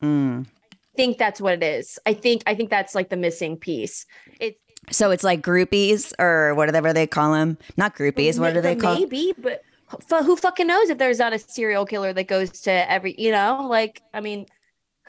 [0.01, 0.45] Mm.
[0.71, 1.97] I think that's what it is.
[2.05, 4.05] I think I think that's like the missing piece.
[4.39, 4.59] It's
[4.91, 7.57] So it's like groupies or whatever they call them.
[7.77, 8.39] Not groupies.
[8.39, 8.95] What do they call?
[8.95, 9.61] Maybe, but
[10.09, 13.67] who fucking knows if there's not a serial killer that goes to every, you know,
[13.69, 14.45] like I mean,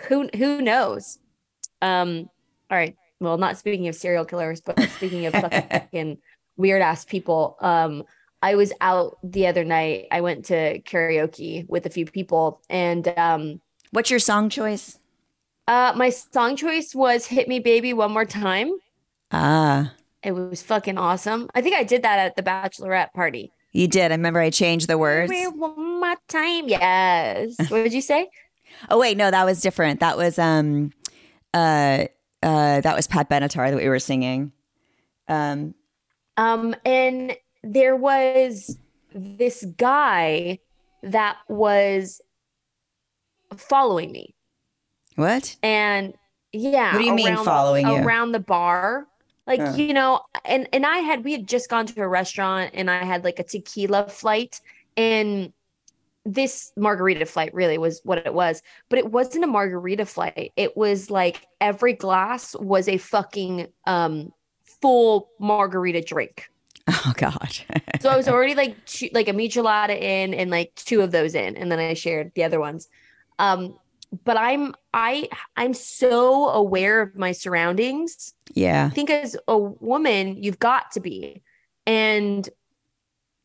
[0.08, 1.18] who who knows?
[1.82, 2.28] Um,
[2.70, 2.96] all right.
[3.20, 6.18] Well, not speaking of serial killers, but speaking of fucking
[6.56, 7.56] weird ass people.
[7.60, 8.04] Um,
[8.42, 10.06] I was out the other night.
[10.10, 14.98] I went to karaoke with a few people, and um, What's your song choice?
[15.66, 18.72] uh, my song choice was "Hit Me, Baby, One More Time."
[19.30, 21.48] Ah, It was fucking awesome.
[21.54, 23.50] I think I did that at the bachelorette party.
[23.74, 24.10] You did.
[24.10, 25.30] I remember I changed the words.
[25.54, 26.68] One more time.
[26.68, 27.56] Yes.
[27.70, 28.28] What did you say?
[28.88, 30.00] Oh wait, no, that was different.
[30.00, 30.90] That was um
[31.52, 32.06] uh
[32.42, 34.52] uh that was Pat Benatar that we were singing.
[35.28, 35.74] Um
[36.36, 38.76] Um, and there was
[39.14, 40.58] this guy
[41.02, 42.20] that was
[43.56, 44.34] following me.
[45.16, 45.56] What?
[45.62, 46.14] And
[46.52, 46.92] yeah.
[46.92, 47.94] What do you mean around- following you?
[47.96, 49.06] Around the bar.
[49.46, 49.74] Like, Huh.
[49.76, 53.04] you know, and and I had we had just gone to a restaurant and I
[53.04, 54.60] had like a tequila flight
[54.96, 55.52] and
[56.26, 60.52] this margarita flight really was what it was, but it wasn't a margarita flight.
[60.56, 64.32] It was like every glass was a fucking um
[64.80, 66.48] full margarita drink.
[67.06, 67.56] Oh God.
[68.00, 71.34] So I was already like two, like a michelada in and like two of those
[71.34, 72.88] in, and then I shared the other ones.
[73.38, 73.78] Um,
[74.24, 78.34] but I'm I I'm so aware of my surroundings.
[78.54, 78.86] yeah.
[78.90, 81.42] I think as a woman, you've got to be,
[81.86, 82.48] and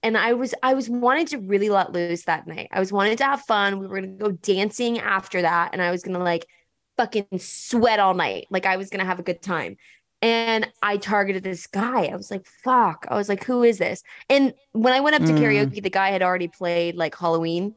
[0.03, 2.69] and I was I was wanting to really let loose that night.
[2.71, 3.79] I was wanting to have fun.
[3.79, 6.45] We were gonna go dancing after that, and I was gonna like
[6.97, 8.47] fucking sweat all night.
[8.49, 9.77] Like I was gonna have a good time.
[10.21, 12.07] And I targeted this guy.
[12.07, 13.05] I was like, fuck.
[13.09, 14.03] I was like, who is this?
[14.29, 15.39] And when I went up to Mm.
[15.39, 17.73] karaoke, the guy had already played like Halloween.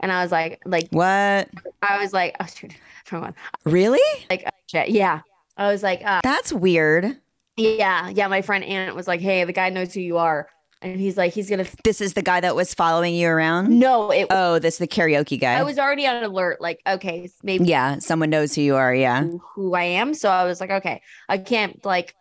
[0.00, 1.48] And I was like, like, What?
[1.82, 2.74] I was like, oh, dude,
[3.12, 3.34] wrong one.
[3.64, 4.00] Really?
[4.30, 4.84] Like, oh.
[4.86, 5.20] Yeah.
[5.56, 7.16] I was like, uh, That's weird.
[7.56, 8.28] yeah, yeah.
[8.28, 10.48] My friend Ant was like, hey, the guy knows who you are.
[10.82, 13.78] And he's like, he's to, This is the guy that was following you around?
[13.78, 15.52] no, it, Oh, this is the karaoke guy.
[15.58, 16.58] I was already on alert.
[16.62, 18.94] Like, okay, maybe yeah, someone knows who you are.
[18.94, 19.24] Yeah.
[19.24, 20.14] who- who I am.
[20.14, 22.14] So I was like, okay, I can't like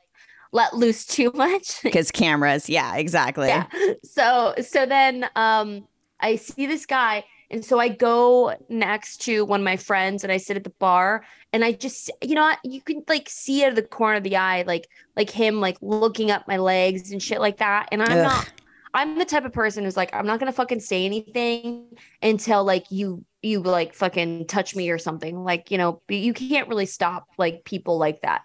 [0.51, 1.79] let loose too much.
[1.83, 2.67] Because cameras.
[2.67, 3.47] Yeah, exactly.
[3.47, 3.67] yeah.
[4.03, 5.87] So so then um
[6.19, 10.31] I see this guy and so I go next to one of my friends and
[10.31, 13.69] I sit at the bar and I just you know you can like see out
[13.69, 17.21] of the corner of the eye like like him like looking up my legs and
[17.21, 18.23] shit like that and I'm Ugh.
[18.23, 18.51] not
[18.93, 21.85] I'm the type of person who's like I'm not going to fucking say anything
[22.21, 26.67] until like you you like fucking touch me or something like you know you can't
[26.67, 28.41] really stop like people like that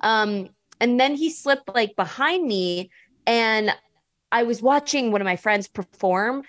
[0.00, 0.48] um
[0.80, 2.90] and then he slipped like behind me
[3.26, 3.74] and
[4.34, 6.42] I was watching one of my friends perform,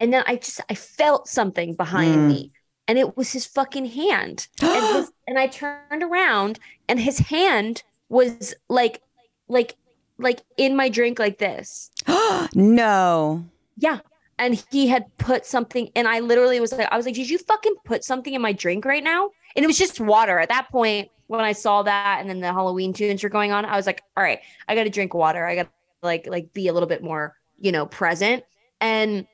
[0.00, 2.28] and then I just I felt something behind Mm.
[2.28, 2.52] me,
[2.86, 4.48] and it was his fucking hand.
[4.62, 6.58] and, his, and I turned around,
[6.88, 9.02] and his hand was like,
[9.48, 9.76] like,
[10.18, 11.90] like in my drink, like this.
[12.54, 13.44] no.
[13.76, 14.00] Yeah.
[14.40, 17.38] And he had put something, and I literally was like, I was like, did you
[17.38, 19.30] fucking put something in my drink right now?
[19.56, 20.38] And it was just water.
[20.38, 23.64] At that point, when I saw that, and then the Halloween tunes were going on,
[23.64, 25.44] I was like, all right, I got to drink water.
[25.44, 25.70] I got to
[26.02, 28.44] like like be a little bit more, you know, present.
[28.80, 29.26] And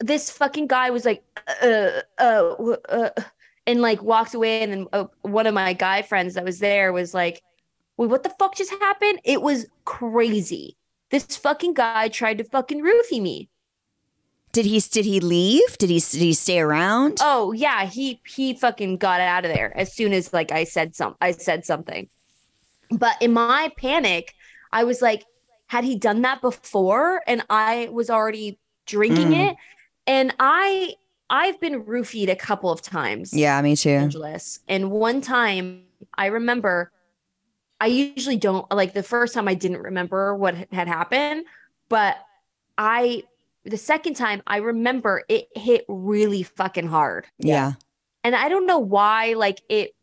[0.00, 1.24] this fucking guy was like,
[1.62, 3.10] uh, uh, uh,
[3.66, 4.62] and like walked away.
[4.62, 7.42] And then uh, one of my guy friends that was there was like,
[7.96, 9.20] wait, what the fuck just happened?
[9.24, 10.76] It was crazy.
[11.10, 13.48] This fucking guy tried to fucking roofie me.
[14.52, 15.76] Did he did he leave?
[15.78, 17.18] Did he did he stay around?
[17.20, 20.96] Oh yeah, he he fucking got out of there as soon as like I said
[20.96, 22.08] some I said something.
[22.90, 24.34] But in my panic,
[24.72, 25.24] I was like,
[25.66, 27.20] had he done that before?
[27.26, 29.50] And I was already drinking Mm.
[29.50, 29.56] it.
[30.06, 30.94] And I
[31.28, 33.32] I've been roofied a couple of times.
[33.32, 33.90] Yeah, me too.
[33.90, 34.60] Angeles.
[34.68, 35.82] And one time
[36.14, 36.92] I remember
[37.80, 41.44] I usually don't like the first time I didn't remember what had happened,
[41.88, 42.16] but
[42.78, 43.24] I
[43.64, 47.26] the second time I remember it hit really fucking hard.
[47.38, 47.72] Yeah.
[48.22, 49.94] And I don't know why like it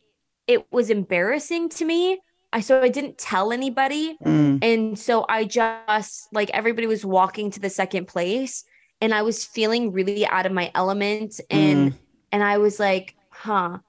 [0.48, 2.20] it was embarrassing to me.
[2.52, 4.18] I so I didn't tell anybody.
[4.24, 4.60] Mm.
[4.62, 8.66] And so I just like everybody was walking to the second place
[9.02, 11.98] and I was feeling really out of my element and mm.
[12.32, 13.80] and I was like, huh.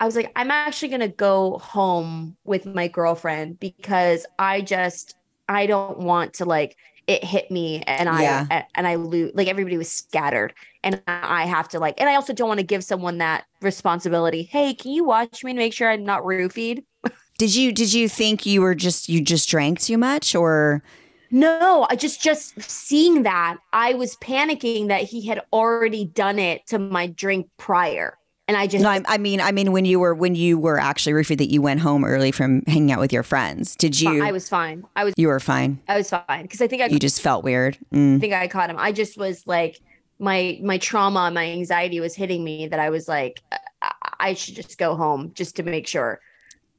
[0.00, 5.16] I was like, I'm actually gonna go home with my girlfriend because I just
[5.48, 6.76] I don't want to like
[7.06, 8.64] it hit me and I Yeah.
[8.74, 10.52] and I lose like everybody was scattered
[10.84, 14.42] and I have to like and I also don't want to give someone that responsibility.
[14.42, 16.84] Hey, can you watch me and make sure I'm not roofied?
[17.38, 20.82] Did you did you think you were just you just drank too much or
[21.30, 26.66] No, I just just seeing that, I was panicking that he had already done it
[26.68, 28.16] to my drink prior.
[28.46, 28.88] And I just no?
[28.88, 31.60] I, I mean, I mean, when you were when you were actually roofied that you
[31.60, 33.76] went home early from hanging out with your friends.
[33.76, 34.24] Did you?
[34.24, 34.84] I was fine.
[34.96, 35.78] I was you were fine.
[35.86, 37.76] I was fine because I think I You just felt weird.
[37.92, 38.20] Mm.
[38.20, 38.76] think I caught him.
[38.78, 39.80] I just was like
[40.18, 43.42] my my trauma, my anxiety was hitting me that I was like
[43.82, 46.20] I, I should just go home just to make sure.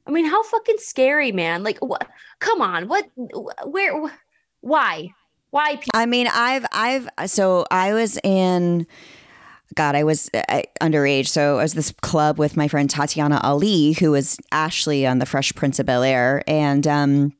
[0.08, 1.62] I mean, how fucking scary, man!
[1.62, 2.08] Like, what?
[2.40, 3.08] Come on, what?
[3.64, 4.08] Where?
[4.08, 4.12] wh-
[4.60, 5.14] Why?
[5.50, 5.76] Why?
[5.76, 8.86] pe- I mean, I've I've so I was in.
[9.76, 11.28] God, I was uh, underage.
[11.28, 15.26] So I was this club with my friend Tatiana Ali, who was Ashley on The
[15.26, 17.32] Fresh Prince of Bel Air, and um,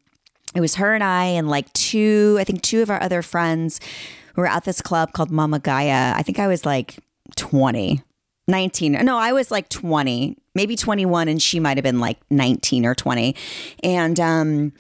[0.55, 3.81] it was her and I and like two, I think two of our other friends
[4.35, 6.13] who were at this club called Mama Gaia.
[6.17, 6.99] I think I was like
[7.37, 8.03] 20,
[8.49, 8.93] 19.
[9.05, 12.95] No, I was like 20, maybe 21, and she might have been like 19 or
[12.95, 13.37] 20.
[13.83, 14.73] And um,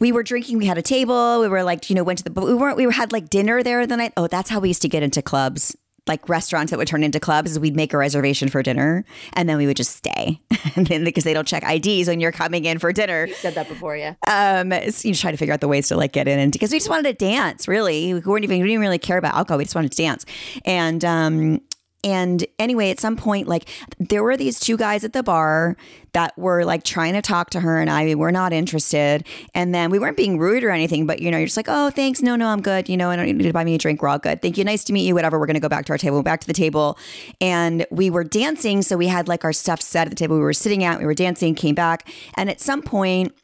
[0.00, 0.58] we were drinking.
[0.58, 1.40] We had a table.
[1.40, 3.62] We were like, you know, went to the, but we weren't, we had like dinner
[3.62, 4.12] there the night.
[4.16, 7.20] Oh, that's how we used to get into clubs, like restaurants that would turn into
[7.20, 7.52] clubs.
[7.52, 10.40] Is we'd make a reservation for dinner and then we would just stay.
[10.76, 13.26] and then because they don't check IDs when you're coming in for dinner.
[13.26, 14.14] You said that before, yeah.
[14.26, 16.72] Um, so you try to figure out the ways to like get in and because
[16.72, 17.68] we just wanted to dance.
[17.68, 19.58] Really, we weren't even we didn't really care about alcohol.
[19.58, 20.24] We just wanted to dance.
[20.64, 21.60] And um,
[22.02, 25.76] and anyway, at some point, like there were these two guys at the bar
[26.12, 29.26] that were like trying to talk to her, and I We were not interested.
[29.54, 31.90] And then we weren't being rude or anything, but you know, you're just like, oh,
[31.90, 32.88] thanks, no, no, I'm good.
[32.88, 34.02] You know, I don't need to buy me a drink.
[34.02, 34.40] We're all good.
[34.40, 34.64] Thank you.
[34.64, 35.14] Nice to meet you.
[35.14, 35.38] Whatever.
[35.38, 36.22] We're gonna go back to our table.
[36.22, 36.98] Back to the table,
[37.40, 38.82] and we were dancing.
[38.82, 40.36] So we had like our stuff set at the table.
[40.36, 40.98] We were sitting at.
[40.98, 41.54] We were dancing.
[41.54, 43.34] Came back, and at some point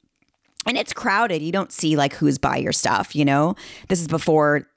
[0.66, 1.42] and it's crowded.
[1.42, 3.54] You don't see like who's by your stuff, you know?
[3.88, 4.68] This is before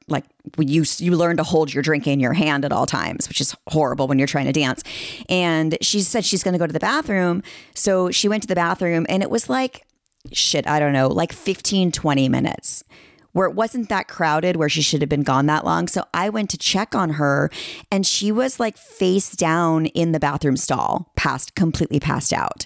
[0.58, 3.56] you you learn to hold your drink in your hand at all times, which is
[3.68, 4.84] horrible when you're trying to dance.
[5.30, 7.44] And she said she's going to go to the bathroom.
[7.76, 9.86] So she went to the bathroom and it was like
[10.32, 12.84] shit, I don't know, like 15 20 minutes
[13.32, 15.88] where it wasn't that crowded where she should have been gone that long.
[15.88, 17.50] So I went to check on her
[17.92, 22.66] and she was like face down in the bathroom stall, passed completely passed out.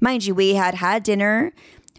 [0.00, 1.52] Mind you, we had had dinner.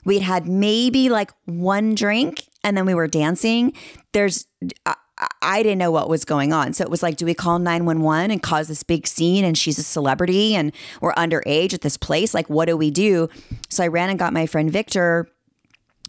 [0.06, 3.74] We'd had maybe like one drink and then we were dancing.
[4.12, 4.48] There's,
[4.86, 4.95] uh,
[5.41, 6.73] I, didn't know what was going on.
[6.73, 9.45] So it was like, do we call 911 and cause this big scene?
[9.45, 12.34] And she's a celebrity and we're underage at this place.
[12.34, 13.30] Like, what do we do?
[13.69, 15.30] So I ran and got my friend Victor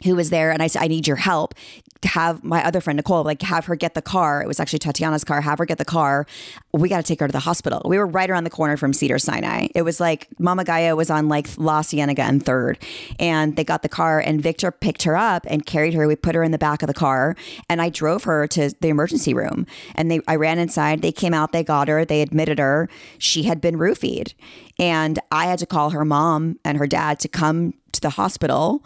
[0.05, 1.55] who was there and I said, I need your help
[2.05, 4.43] have my other friend Nicole, like have her get the car.
[4.43, 6.27] It was actually Tatiana's car, have her get the car.
[6.73, 7.83] We got to take her to the hospital.
[7.85, 9.69] We were right around the corner from Cedar Sinai.
[9.75, 12.79] It was like Mama Gaia was on like La Cienega and third.
[13.19, 16.07] And they got the car and Victor picked her up and carried her.
[16.07, 17.37] We put her in the back of the car
[17.69, 19.67] and I drove her to the emergency room.
[19.95, 21.03] And they I ran inside.
[21.03, 22.89] They came out, they got her, they admitted her.
[23.19, 24.35] She had been roofied.
[24.79, 28.83] And I had to call her mom and her dad to come to the hospital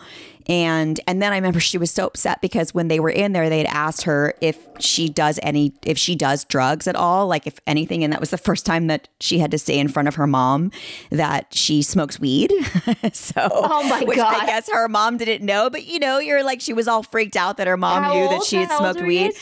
[0.50, 3.48] and and then I remember she was so upset because when they were in there,
[3.48, 7.46] they had asked her if she does any if she does drugs at all, like
[7.46, 8.02] if anything.
[8.02, 10.26] And that was the first time that she had to say in front of her
[10.26, 10.72] mom
[11.10, 12.52] that she smokes weed.
[13.12, 14.42] so Oh my which God.
[14.42, 17.36] I guess her mom didn't know, but you know, you're like she was all freaked
[17.36, 19.32] out that her mom How knew that she had smoked weed.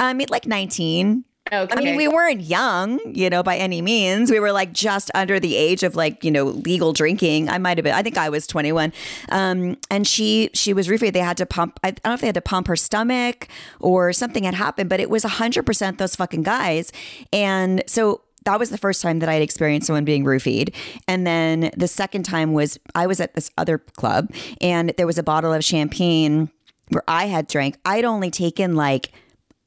[0.00, 1.24] I mean, um, like 19.
[1.52, 1.74] Okay.
[1.76, 4.30] I mean, we weren't young, you know, by any means.
[4.30, 7.48] We were like just under the age of like, you know, legal drinking.
[7.48, 7.94] I might have been.
[7.94, 8.92] I think I was 21.
[9.30, 11.12] Um, and she she was roofied.
[11.12, 11.80] They had to pump.
[11.82, 13.48] I don't know if they had to pump her stomach
[13.80, 16.92] or something had happened, but it was 100% those fucking guys.
[17.32, 20.74] And so that was the first time that I'd experienced someone being roofied.
[21.08, 25.18] And then the second time was I was at this other club and there was
[25.18, 26.50] a bottle of champagne
[26.90, 27.78] where I had drank.
[27.84, 29.12] I'd only taken like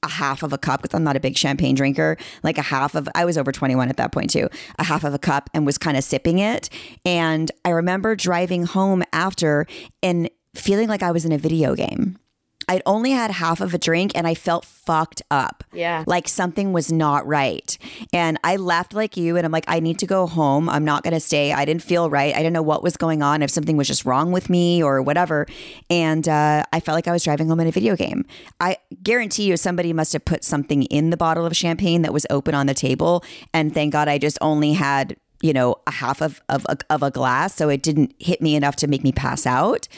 [0.03, 2.17] a half of a cup because I'm not a big champagne drinker.
[2.43, 5.13] Like a half of, I was over 21 at that point too, a half of
[5.13, 6.69] a cup and was kind of sipping it.
[7.05, 9.65] And I remember driving home after
[10.01, 12.19] and feeling like I was in a video game.
[12.67, 15.63] I'd only had half of a drink and I felt fucked up.
[15.73, 16.03] Yeah.
[16.07, 17.77] Like something was not right.
[18.11, 20.69] And I left like you and I'm like, I need to go home.
[20.69, 21.53] I'm not going to stay.
[21.53, 22.33] I didn't feel right.
[22.33, 25.01] I didn't know what was going on, if something was just wrong with me or
[25.01, 25.45] whatever.
[25.89, 28.25] And uh, I felt like I was driving home in a video game.
[28.59, 32.25] I guarantee you somebody must have put something in the bottle of champagne that was
[32.29, 33.23] open on the table.
[33.53, 37.03] And thank God I just only had you know, a half of, of, a, of
[37.03, 37.53] a glass.
[37.53, 39.89] So it didn't hit me enough to make me pass out.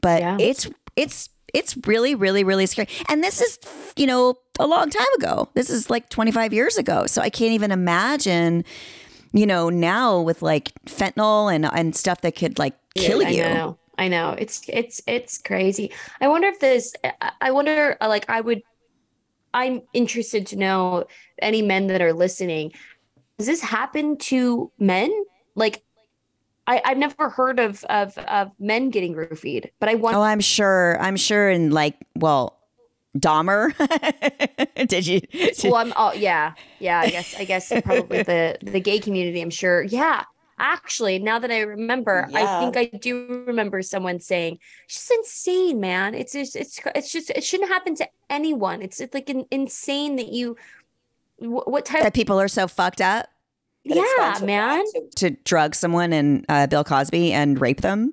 [0.00, 0.38] But Yeah.
[0.40, 2.88] it's, it's, it's really, really, really scary.
[3.08, 3.58] And this is,
[3.96, 5.48] you know, a long time ago.
[5.54, 7.06] This is like 25 years ago.
[7.06, 8.64] So I can't even imagine,
[9.32, 13.44] you know, now with like fentanyl and, and stuff that could like kill I you.
[13.44, 13.78] I know.
[13.96, 14.34] I know.
[14.36, 15.92] It's it's it's crazy.
[16.20, 18.62] I wonder if this I- I wonder uh, like I would
[19.52, 21.04] I'm interested to know
[21.40, 22.72] any men that are listening.
[23.38, 25.12] Does this happen to men?
[25.54, 25.84] Like
[26.66, 30.40] I, I've never heard of, of of men getting roofied, but I wonder Oh, I'm
[30.40, 30.98] sure.
[31.00, 31.48] I'm sure.
[31.50, 32.58] And like, well,
[33.16, 33.74] Dahmer.
[34.88, 35.20] Did you?
[35.64, 36.54] well I'm oh yeah.
[36.78, 39.82] Yeah, I guess I guess probably the the gay community, I'm sure.
[39.82, 40.24] Yeah.
[40.56, 45.80] Actually, now that I remember, I think I do remember someone saying, "It's just insane,
[45.80, 46.14] man.
[46.14, 48.80] It's just, it's it's just it shouldn't happen to anyone.
[48.80, 50.56] It's, it's like an, insane that you
[51.38, 53.28] what type that people are so fucked up
[53.86, 54.78] That it's gone yeah, so man.
[54.78, 54.86] far.
[54.86, 58.12] So- to drug someone and uh, Bill Cosby and rape them.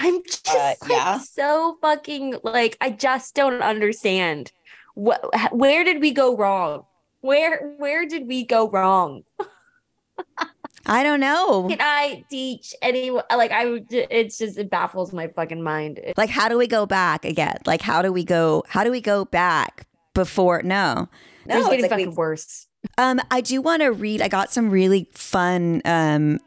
[0.00, 1.18] I'm just Uh, like yeah.
[1.18, 4.52] so fucking like I just don't understand.
[4.94, 5.20] What
[5.52, 6.84] where did we go wrong?
[7.20, 9.22] Where where did we go wrong?
[10.86, 11.66] I don't know.
[11.68, 16.00] Can I teach anyone like I would it's just it baffles my fucking mind.
[16.16, 17.58] Like, how do we go back again?
[17.66, 18.64] Like, how do we go?
[18.68, 20.62] How do we go back before?
[20.62, 21.08] No.
[21.46, 22.67] No, getting it's like fucking we, worse.
[22.96, 24.22] Um, I do want to read.
[24.22, 26.38] I got some really fun um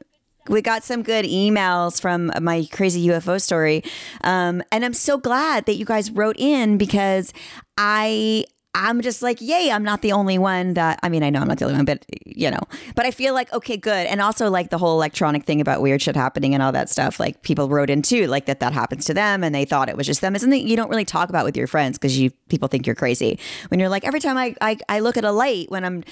[0.50, 3.84] we got some good emails from my crazy UFO story,
[4.22, 7.32] um, and I'm so glad that you guys wrote in because
[7.78, 11.42] I I'm just like, yay, I'm not the only one that, I mean, I know
[11.42, 12.62] I'm not the only one, but you know,
[12.96, 14.08] but I feel like, okay, good.
[14.08, 17.20] And also like the whole electronic thing about weird shit happening and all that stuff,
[17.20, 19.98] like people wrote in too, like that that happens to them and they thought it
[19.98, 20.36] was just them.
[20.36, 22.96] Isn't that you don't really talk about with your friends because you, people think you're
[22.96, 23.40] crazy.
[23.68, 26.04] When you're like, every time I, I, I look at a light when I'm,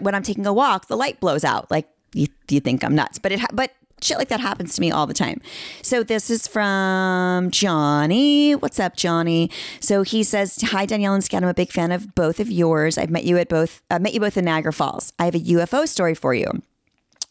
[0.00, 1.70] when I'm taking a walk, the light blows out.
[1.70, 4.90] Like you, you think I'm nuts, but it, but shit like that happens to me
[4.90, 5.40] all the time.
[5.82, 8.54] So this is from Johnny.
[8.54, 9.50] What's up, Johnny?
[9.80, 11.42] So he says, "Hi Danielle and Scout.
[11.42, 12.98] I'm a big fan of both of yours.
[12.98, 13.82] I've met you at both.
[13.90, 15.12] I uh, met you both in Niagara Falls.
[15.18, 16.62] I have a UFO story for you."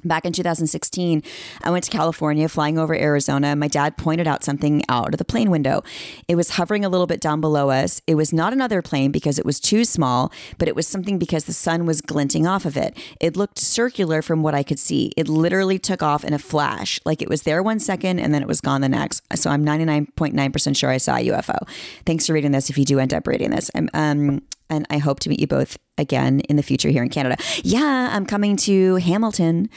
[0.03, 1.21] Back in 2016,
[1.61, 3.53] I went to California flying over Arizona.
[3.55, 5.83] My dad pointed out something out of the plane window.
[6.29, 8.01] It was hovering a little bit down below us.
[8.07, 11.43] It was not another plane because it was too small, but it was something because
[11.43, 12.97] the sun was glinting off of it.
[13.19, 15.11] It looked circular from what I could see.
[15.17, 18.41] It literally took off in a flash, like it was there one second and then
[18.41, 19.21] it was gone the next.
[19.35, 21.67] So I'm 99.9% sure I saw a UFO.
[22.05, 23.69] Thanks for reading this if you do end up reading this.
[23.93, 27.37] Um, and I hope to meet you both again in the future here in Canada.
[27.63, 29.69] Yeah, I'm coming to Hamilton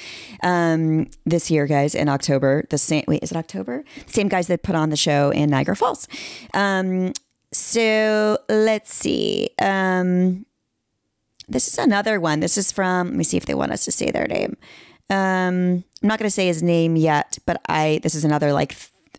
[0.42, 2.64] um, this year, guys, in October.
[2.70, 3.84] The same wait, is it October?
[4.06, 6.08] Same guys that put on the show in Niagara Falls.
[6.54, 7.12] Um,
[7.52, 9.50] so let's see.
[9.60, 10.46] Um,
[11.48, 12.40] this is another one.
[12.40, 13.08] This is from.
[13.08, 14.56] Let me see if they want us to say their name.
[15.10, 18.00] Um, I'm not going to say his name yet, but I.
[18.02, 18.74] This is another like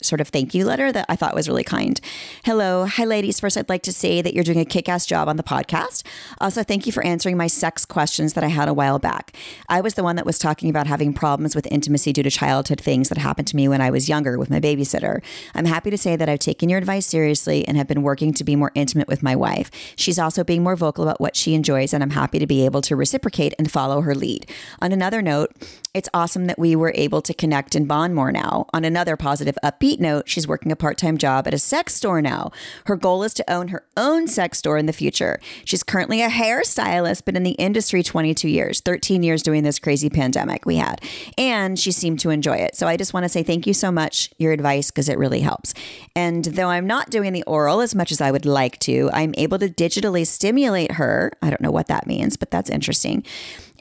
[0.05, 1.99] sort of thank you letter that I thought was really kind.
[2.45, 2.85] Hello.
[2.85, 3.39] Hi, ladies.
[3.39, 6.03] First, I'd like to say that you're doing a kick ass job on the podcast.
[6.39, 9.35] Also, thank you for answering my sex questions that I had a while back.
[9.69, 12.81] I was the one that was talking about having problems with intimacy due to childhood
[12.81, 15.21] things that happened to me when I was younger with my babysitter.
[15.55, 18.43] I'm happy to say that I've taken your advice seriously and have been working to
[18.43, 19.71] be more intimate with my wife.
[19.95, 22.81] She's also being more vocal about what she enjoys, and I'm happy to be able
[22.83, 24.49] to reciprocate and follow her lead.
[24.81, 25.51] On another note,
[25.93, 28.65] it's awesome that we were able to connect and bond more now.
[28.73, 32.21] On another positive, upbeat note, she's working a part time job at a sex store
[32.21, 32.51] now.
[32.85, 35.39] Her goal is to own her own sex store in the future.
[35.65, 40.09] She's currently a hairstylist, but in the industry 22 years, 13 years doing this crazy
[40.09, 40.99] pandemic we had.
[41.37, 42.75] And she seemed to enjoy it.
[42.75, 45.41] So I just want to say thank you so much, your advice, because it really
[45.41, 45.75] helps.
[46.15, 49.35] And though I'm not doing the oral as much as I would like to, I'm
[49.37, 51.31] able to digitally stimulate her.
[51.43, 53.23] I don't know what that means, but that's interesting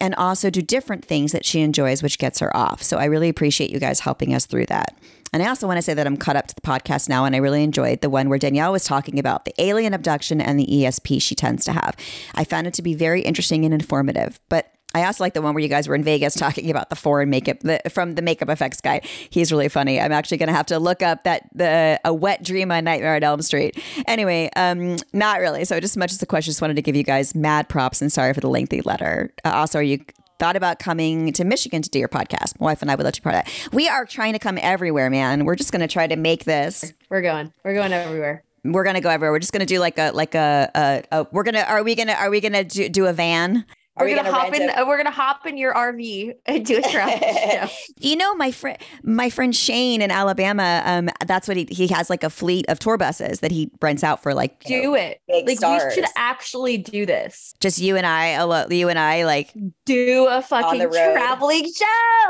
[0.03, 2.83] and also do different things that she enjoys, which gets her off.
[2.83, 4.99] So I really appreciate you guys helping us through that.
[5.33, 7.37] And I also want to say that I'm caught up to the podcast now, and
[7.37, 10.67] I really enjoyed the one where Danielle was talking about the alien abduction and the
[10.67, 11.97] ESP she tends to have.
[12.35, 14.41] I found it to be very interesting and informative.
[14.49, 16.97] But I also like the one where you guys were in Vegas talking about the
[16.97, 19.01] foreign makeup the, from the makeup effects guy.
[19.30, 20.01] He's really funny.
[20.01, 23.16] I'm actually going to have to look up that the a wet dream on Nightmare
[23.16, 23.82] on Elm Street.
[24.07, 25.64] Anyway, um, not really.
[25.64, 28.03] So just as much as the question, just wanted to give you guys mad props
[28.03, 29.32] and sorry for the lengthy letter.
[29.45, 30.01] Uh, also, are you
[30.38, 32.59] thought about coming to Michigan to do your podcast?
[32.61, 33.72] My wife and I would love to be part of that.
[33.72, 35.45] We are trying to come everywhere, man.
[35.45, 36.93] We're just going to try to make this.
[37.09, 37.53] We're going.
[37.64, 39.32] We're going everywhere we're gonna go everywhere.
[39.32, 42.12] We're just gonna do like a like a, a, a we're gonna are we gonna
[42.12, 43.64] are we gonna do, do a van?
[43.97, 44.70] Are we're gonna, gonna hop in.
[44.70, 47.18] A- we're gonna hop in your RV and do a travel.
[47.51, 47.68] Show.
[47.99, 50.82] You know, my friend, my friend Shane in Alabama.
[50.86, 54.03] Um, that's what he he has like a fleet of tour buses that he rents
[54.03, 54.64] out for like.
[54.64, 55.20] Do know, it.
[55.28, 55.82] Like stars.
[55.88, 57.53] we should actually do this.
[57.61, 58.43] Just you and I.
[58.70, 59.53] You and I like
[59.84, 61.84] do a fucking traveling show.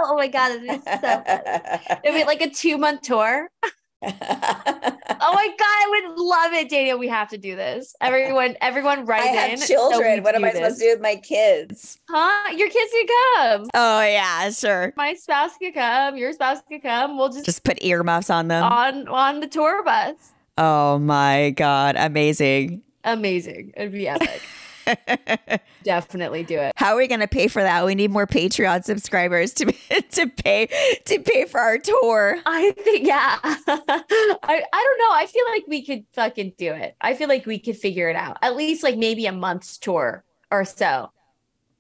[0.05, 1.23] Oh my god, it'd so.
[2.05, 3.51] It'd be like a two month tour
[4.05, 6.99] oh my god, I would love it, Daniel.
[6.99, 7.95] We have to do this.
[8.01, 10.17] Everyone, everyone, write I have children.
[10.17, 10.57] So what am I this.
[10.59, 11.99] supposed to do with my kids?
[12.09, 12.53] Huh?
[12.57, 13.71] Your kids can come.
[13.75, 14.93] Oh yeah, sure.
[14.97, 16.17] My spouse can come.
[16.17, 17.17] Your spouse can come.
[17.17, 20.17] We'll just just put earmuffs on them on on the tour bus.
[20.59, 22.83] Oh my god, amazing!
[23.05, 23.73] Amazing.
[23.77, 24.43] It'd be epic.
[25.83, 26.73] Definitely do it.
[26.77, 27.85] How are we going to pay for that?
[27.85, 29.67] We need more Patreon subscribers to
[30.13, 30.69] to pay
[31.05, 32.39] to pay for our tour.
[32.47, 33.39] I think yeah.
[33.43, 35.13] I I don't know.
[35.13, 36.97] I feel like we could fucking do it.
[37.01, 38.39] I feel like we could figure it out.
[38.43, 41.11] At least like maybe a month's tour or so.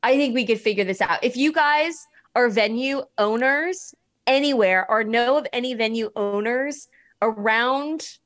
[0.03, 1.22] I think we could figure this out.
[1.22, 3.94] If you guys are venue owners
[4.26, 6.88] anywhere or know of any venue owners
[7.20, 8.18] around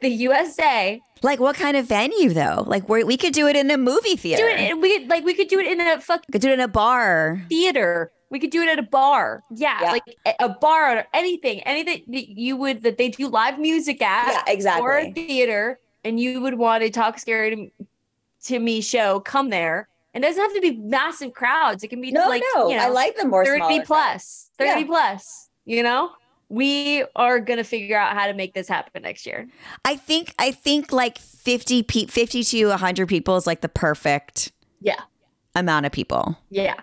[0.00, 1.00] the USA.
[1.22, 2.64] Like what kind of venue though?
[2.66, 4.42] Like where we could do it in a movie theater.
[4.42, 4.80] Do it.
[4.80, 6.22] We could like we could do it in a fuck.
[6.30, 7.42] Could do it in a bar.
[7.48, 8.12] Theater.
[8.30, 9.42] We could do it at a bar.
[9.50, 9.92] Yeah, yeah.
[9.92, 10.02] like
[10.38, 14.44] a bar or anything, anything that you would that they do live music at.
[14.46, 14.82] Yeah, exactly.
[14.82, 17.86] Or a theater, and you would want to talk scary to,
[18.44, 19.20] to me show.
[19.20, 19.88] Come there.
[20.12, 21.82] And it doesn't have to be massive crowds.
[21.84, 22.68] It can be no, like no.
[22.68, 24.86] You know, I like the more thirty plus, thirty yeah.
[24.86, 25.48] plus.
[25.64, 26.10] You know,
[26.48, 29.48] we are going to figure out how to make this happen next year.
[29.84, 34.52] I think I think like 50 pe- 50 to 100 people is like the perfect
[34.80, 35.00] yeah
[35.54, 36.38] amount of people.
[36.50, 36.74] Yeah.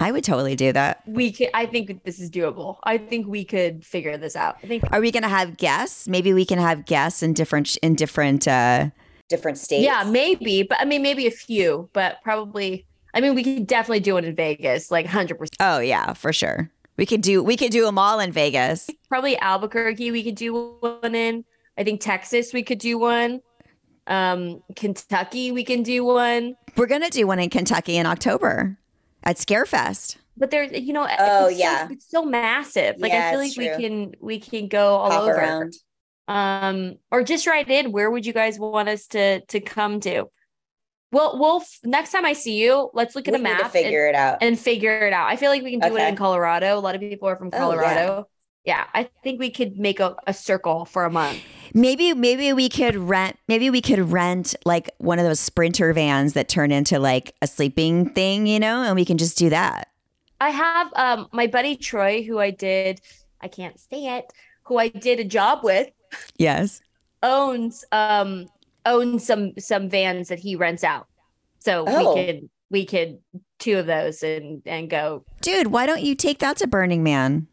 [0.00, 1.02] I would totally do that.
[1.08, 1.48] We could.
[1.54, 2.78] I think this is doable.
[2.84, 4.56] I think we could figure this out.
[4.62, 4.84] I think.
[4.92, 6.06] Are we going to have guests?
[6.06, 8.90] Maybe we can have guests in different in different uh
[9.28, 9.84] Different states.
[9.84, 12.86] Yeah, maybe, but I mean, maybe a few, but probably.
[13.12, 15.56] I mean, we could definitely do it in Vegas, like hundred percent.
[15.60, 16.70] Oh yeah, for sure.
[16.98, 18.90] We could do we could do them all in Vegas.
[19.08, 21.44] Probably Albuquerque, we could do one in.
[21.78, 23.40] I think Texas, we could do one.
[24.08, 26.54] Um, Kentucky, we can do one.
[26.76, 28.78] We're going to do one in Kentucky in October
[29.22, 30.16] at Scarefest.
[30.36, 31.88] But there's, you know, Oh, it's so- yeah.
[31.90, 32.96] it's so massive.
[32.98, 35.32] Like Yeah, I feel like it's we can we can go all Hop over.
[35.34, 35.74] around.
[36.26, 40.24] um or just write in where would you guys want us to to come to
[41.12, 43.62] well we'll f- next time i see you let's look at We a need map
[43.62, 44.38] to figure it out.
[44.40, 46.80] and, and figure it out i feel like we can do it in colorado a
[46.80, 47.60] lot of people are from Oh, yeah.
[47.62, 48.28] colorado
[48.64, 48.84] yeah.
[48.94, 51.38] i think we could make a, a circle for a month
[51.74, 56.32] Maybe maybe we could rent maybe we could rent like one of those sprinter vans
[56.32, 59.88] that turn into like a sleeping thing, you know, and we can just do that.
[60.40, 63.02] i have um my buddy troy who i did
[63.42, 64.32] i can't say it
[64.62, 65.90] who i did a job with
[66.38, 66.80] Yes.
[67.22, 68.46] owns um
[68.88, 71.06] owns some some vans that he rents out
[71.58, 72.14] so Oh.
[72.14, 73.18] we could we could
[73.58, 77.46] two of those and and go Dude, why don't you take that to Burning Man?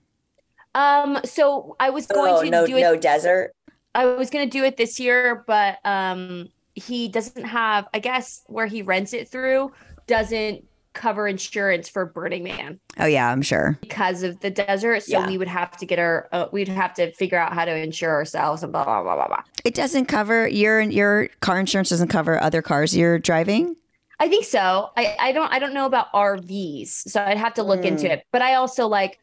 [0.73, 2.81] Um, so I was going Oh, to no, do it.
[2.81, 3.53] no desert.
[3.93, 7.87] I was going to do it this year, but um, he doesn't have.
[7.93, 9.71] I guess where he rents it through
[10.05, 10.65] doesn't
[10.95, 13.77] cover insurance for Burning Man Oh yeah, I'm sure.
[13.81, 15.03] because of the desert.
[15.03, 15.27] So Yeah.
[15.27, 16.27] we would have to get our.
[16.31, 19.27] Uh, we'd have to figure out how to insure ourselves and blah blah blah blah
[19.27, 19.43] blah.
[19.63, 23.75] It doesn't cover your your car insurance doesn't cover other cars you're driving.
[24.19, 24.89] I think so.
[24.97, 28.11] I, I don't I don't know about RVs, so I'd have to look into Mm.
[28.11, 28.23] it.
[28.31, 29.19] But I also like,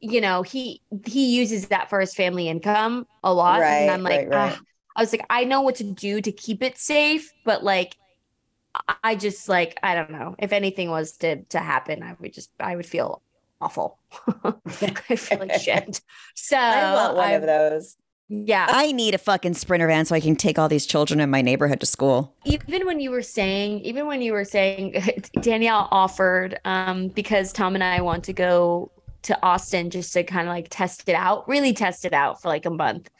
[0.00, 4.02] you know, he he uses that for his family income a lot, Right, and I'm
[4.02, 4.52] like, right, right.
[4.56, 4.60] ah,
[4.96, 7.96] I was like, I know what to do to keep it safe, but like,
[8.74, 12.32] I- I just like I don't know if anything was to to happen, I would
[12.32, 13.22] just I would feel
[13.60, 13.98] awful.
[14.44, 16.00] I feel like shit.
[16.34, 17.96] So I want one I- of those.
[18.32, 21.30] Yeah, I need a fucking sprinter van so I can take all these children in
[21.30, 22.32] my neighborhood to school.
[22.44, 24.94] even when you were saying even when you were saying
[25.40, 28.88] danielle offered um because tom and i want to go
[29.22, 32.46] to austin just to kind of like test it out really test it out for
[32.46, 33.10] like a month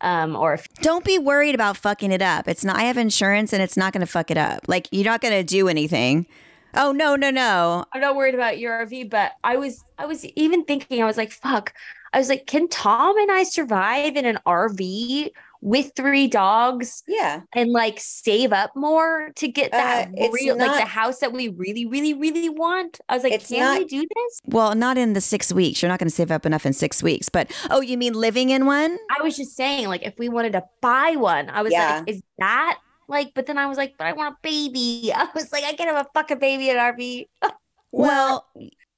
[0.00, 2.48] um or if Don't be worried about fucking it up.
[2.48, 4.68] It's not I have insurance and it's not going to fuck it up.
[4.68, 6.26] Like you're not going to do anything.
[6.74, 7.84] Oh no, no, no.
[7.92, 11.16] i'm not worried about your rv but i was i was even thinking i was
[11.16, 11.74] like fuck
[12.12, 15.30] i was like can tom and i survive in an rv
[15.62, 17.42] with three dogs Yeah.
[17.54, 21.32] and like save up more to get that Uh, it's real like the house that
[21.32, 24.96] we really really really want i was like can not- we do this Well, not
[24.96, 25.82] in the 6 weeks.
[25.82, 27.28] You're not going to save up enough in 6 weeks.
[27.28, 28.98] But oh, you mean living in one?
[29.16, 31.98] I was just saying, like, if we wanted to buy one, I was Yeah.
[31.98, 33.32] like, is that like?
[33.34, 35.12] But then I was like, but I want a baby.
[35.14, 37.28] I was like, I can't have a fucking baby at RV.
[37.92, 38.46] Well,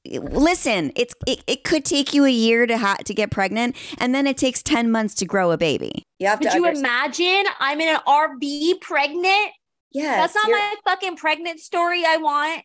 [0.04, 4.14] listen, it's it, it could take you a year to ha- to get pregnant and
[4.14, 6.02] then it takes 10 months to grow a baby.
[6.18, 6.86] You have Could to you understand.
[6.86, 7.52] imagine?
[7.60, 9.52] I'm in an RV pregnant.
[9.92, 12.02] Yeah, That's not my fucking pregnant story.
[12.06, 12.62] I want.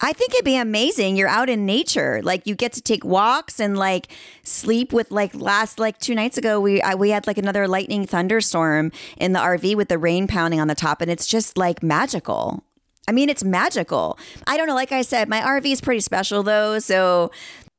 [0.00, 1.16] I think it'd be amazing.
[1.16, 2.20] You're out in nature.
[2.22, 4.08] Like you get to take walks and like
[4.44, 8.06] sleep with like last like two nights ago we I, we had like another lightning
[8.06, 11.82] thunderstorm in the RV with the rain pounding on the top and it's just like
[11.82, 12.62] magical.
[13.08, 14.18] I mean, it's magical.
[14.46, 14.74] I don't know.
[14.74, 16.78] Like I said, my RV is pretty special though.
[16.78, 17.32] So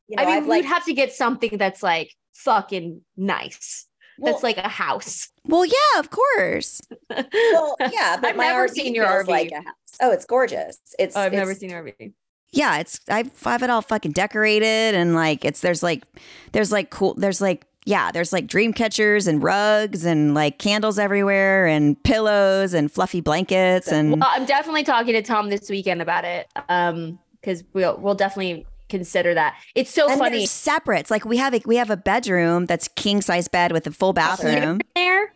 [0.08, 3.86] you know, I mean, I've, we'd like, have to get something that's like fucking nice.
[4.18, 5.30] well, that's like a house.
[5.46, 6.82] well, yeah, of course.
[7.10, 9.28] well, yeah, but I've my never RV seen your RV.
[9.28, 9.98] like a house.
[10.02, 10.80] Oh, it's gorgeous.
[10.98, 11.16] It's.
[11.16, 12.14] Oh, I've it's, never seen an RV.
[12.52, 16.04] Yeah, it's I've I've it all fucking decorated and like it's there's like
[16.52, 21.00] there's like cool there's like yeah, there's like dream catchers and rugs and like candles
[21.00, 26.02] everywhere and pillows and fluffy blankets and Well, I'm definitely talking to Tom this weekend
[26.02, 26.48] about it.
[26.70, 29.56] Um, because we'll we'll definitely consider that.
[29.74, 30.46] It's so And funny.
[30.46, 31.00] Separate.
[31.00, 33.92] It's like we have a we have a bedroom that's king size bed with a
[33.92, 34.82] full bathroom.
[34.96, 35.34] there.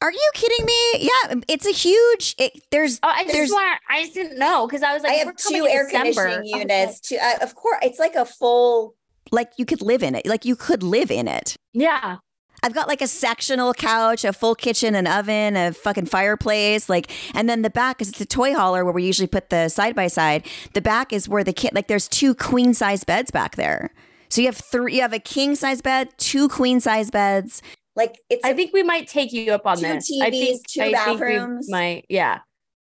[0.00, 1.10] Are you kidding me?
[1.10, 2.34] Yeah, it's a huge.
[2.38, 3.80] It, there's Oh, I just there's want.
[3.88, 6.04] I just didn't know because I was like, I we're have two air December.
[6.04, 7.00] conditioning I was like, units.
[7.00, 8.94] Two, uh, of course, it's like a full.
[9.32, 10.26] Like you could live in it.
[10.26, 11.56] Like you could live in it.
[11.72, 12.16] yeah,
[12.62, 17.10] I've got like a sectional couch, a full kitchen, an oven, a fucking fireplace, like,
[17.34, 20.08] and then the back is the toy hauler where we usually put the side by
[20.08, 20.44] side.
[20.74, 23.90] The back is where the kid, like, there's two queen size beds back there.
[24.28, 27.62] So you have three, you have a king size bed, two queen size beds.
[27.94, 28.44] Like it's.
[28.44, 30.10] I think we might take you up on Two this.
[30.20, 31.70] I think TVs, two I think we bathrooms.
[31.70, 32.06] might.
[32.08, 32.40] Yeah,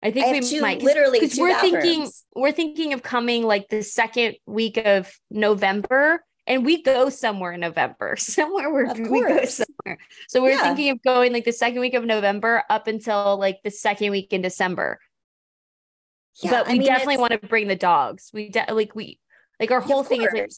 [0.03, 0.81] I think I we two, might.
[0.83, 6.25] literally because we're thinking we're thinking of coming like the second week of November.
[6.47, 9.99] And we go somewhere in November, somewhere where we go somewhere.
[10.29, 10.63] So we're Yeah.
[10.63, 14.33] thinking of going like the second week of November up until like the second week
[14.33, 14.99] in December.
[16.43, 18.31] Yeah, but I we mean, definitely want to bring the dogs.
[18.33, 19.19] We de- like we
[19.61, 20.51] Like our whole thing is like.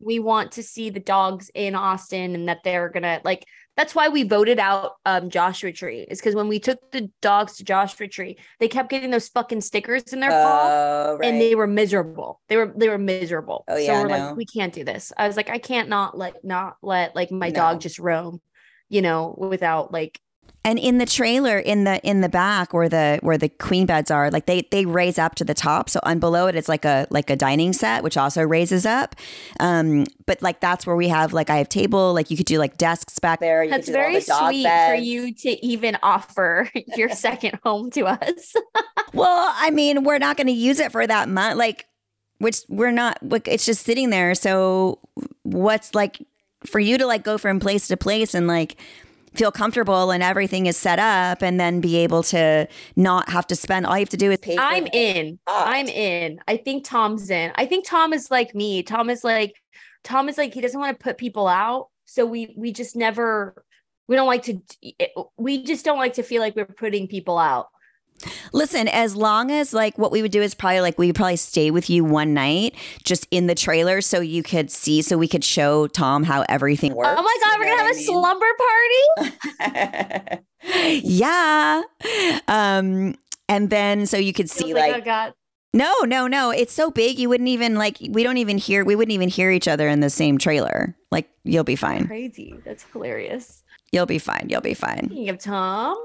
[0.00, 3.44] We want to see the dogs in Austin and that they're gonna like
[3.76, 7.56] that's why we voted out um Joshua Tree is because when we took the dogs
[7.56, 11.28] to Joshua Tree, they kept getting those fucking stickers in their paw Oh, right.
[11.28, 12.40] and they were miserable.
[12.48, 13.64] They were they were miserable.
[13.68, 14.16] Oh, so yeah, we're no.
[14.28, 15.12] like, we can't do this.
[15.16, 17.54] I was like, I can't not let not let like my No.
[17.54, 18.40] dog just roam,
[18.88, 20.20] you know, without like
[20.64, 24.10] And in the trailer, in the in the back where the where the queen beds
[24.10, 25.88] are, like they they raise up to the top.
[25.88, 29.14] So on below it, it's like a like a dining set, which also raises up.
[29.60, 32.58] Um, but like that's where we have like I have table, like you could do
[32.58, 33.64] like desks back there.
[33.64, 38.54] You that's very the sweet for you to even offer your second home to us.
[39.14, 41.86] Well, I mean, we're not going to use it for that month, like
[42.38, 43.18] which we're not.
[43.22, 44.34] Like it's just sitting there.
[44.34, 44.98] So
[45.44, 46.20] what's like
[46.66, 48.76] for you to like go from place to place and like
[49.34, 52.66] feel comfortable and everything is set up and then be able to
[52.96, 54.94] not have to spend all you have to do is Pay I'm it.
[54.94, 55.38] in.
[55.46, 56.40] I'm in.
[56.46, 57.52] I think Tom's in.
[57.56, 58.82] I think Tom is like me.
[58.82, 59.54] Tom is like
[60.04, 61.88] Tom is like he doesn't want to put people out.
[62.04, 63.64] So we we just never
[64.06, 64.60] we don't like to
[65.36, 67.68] we just don't like to feel like we're putting people out.
[68.52, 71.36] Listen, as long as like what we would do is probably like we would probably
[71.36, 75.28] stay with you one night just in the trailer so you could see so we
[75.28, 77.10] could show Tom how everything works.
[77.16, 78.06] oh my god, we're gonna have what a I mean?
[78.06, 78.46] slumber
[80.18, 81.00] party.
[81.04, 81.82] yeah.
[82.48, 83.14] Um
[83.48, 85.34] and then so you could see Feels like oh god.
[85.72, 86.50] no, no, no.
[86.50, 89.50] It's so big you wouldn't even like we don't even hear we wouldn't even hear
[89.50, 90.96] each other in the same trailer.
[91.10, 92.06] Like you'll be fine.
[92.06, 92.54] Crazy.
[92.64, 93.62] That's hilarious.
[93.92, 94.46] You'll be fine.
[94.50, 95.06] You'll be fine.
[95.06, 95.96] Speaking of Tom,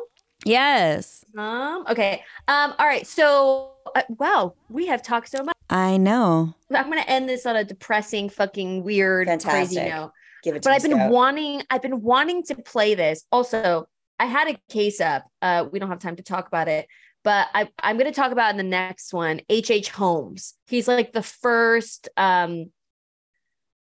[0.45, 1.23] Yes.
[1.35, 1.85] Tom.
[1.89, 2.23] Okay.
[2.47, 2.73] Um.
[2.77, 3.07] All right.
[3.07, 5.55] So, uh, wow, we have talked so much.
[5.69, 6.53] I know.
[6.73, 9.43] I'm gonna end this on a depressing, fucking weird, crazy
[9.75, 9.89] Fantastic.
[9.89, 10.11] note.
[10.43, 11.11] Give it to but me, I've been Scout.
[11.11, 13.23] wanting I've been wanting to play this.
[13.31, 13.87] Also,
[14.19, 15.25] I had a case up.
[15.41, 16.87] Uh, we don't have time to talk about it,
[17.23, 19.41] but I I'm gonna talk about in the next one.
[19.49, 19.71] H.
[19.71, 19.89] H.
[19.89, 20.55] Holmes.
[20.67, 22.71] He's like the first um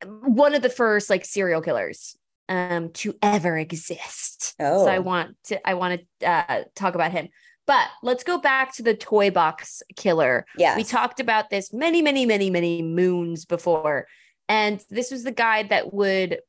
[0.04, 2.16] one of the first like serial killers
[2.50, 4.54] um to ever exist.
[4.60, 4.84] Oh.
[4.84, 7.28] So I want to I want to uh talk about him.
[7.66, 10.44] But let's go back to the toy box killer.
[10.58, 14.08] Yeah, We talked about this many, many, many, many moons before.
[14.48, 16.40] And this was the guy that would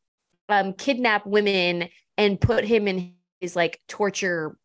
[0.49, 4.58] um, kidnap women and put him in his like torture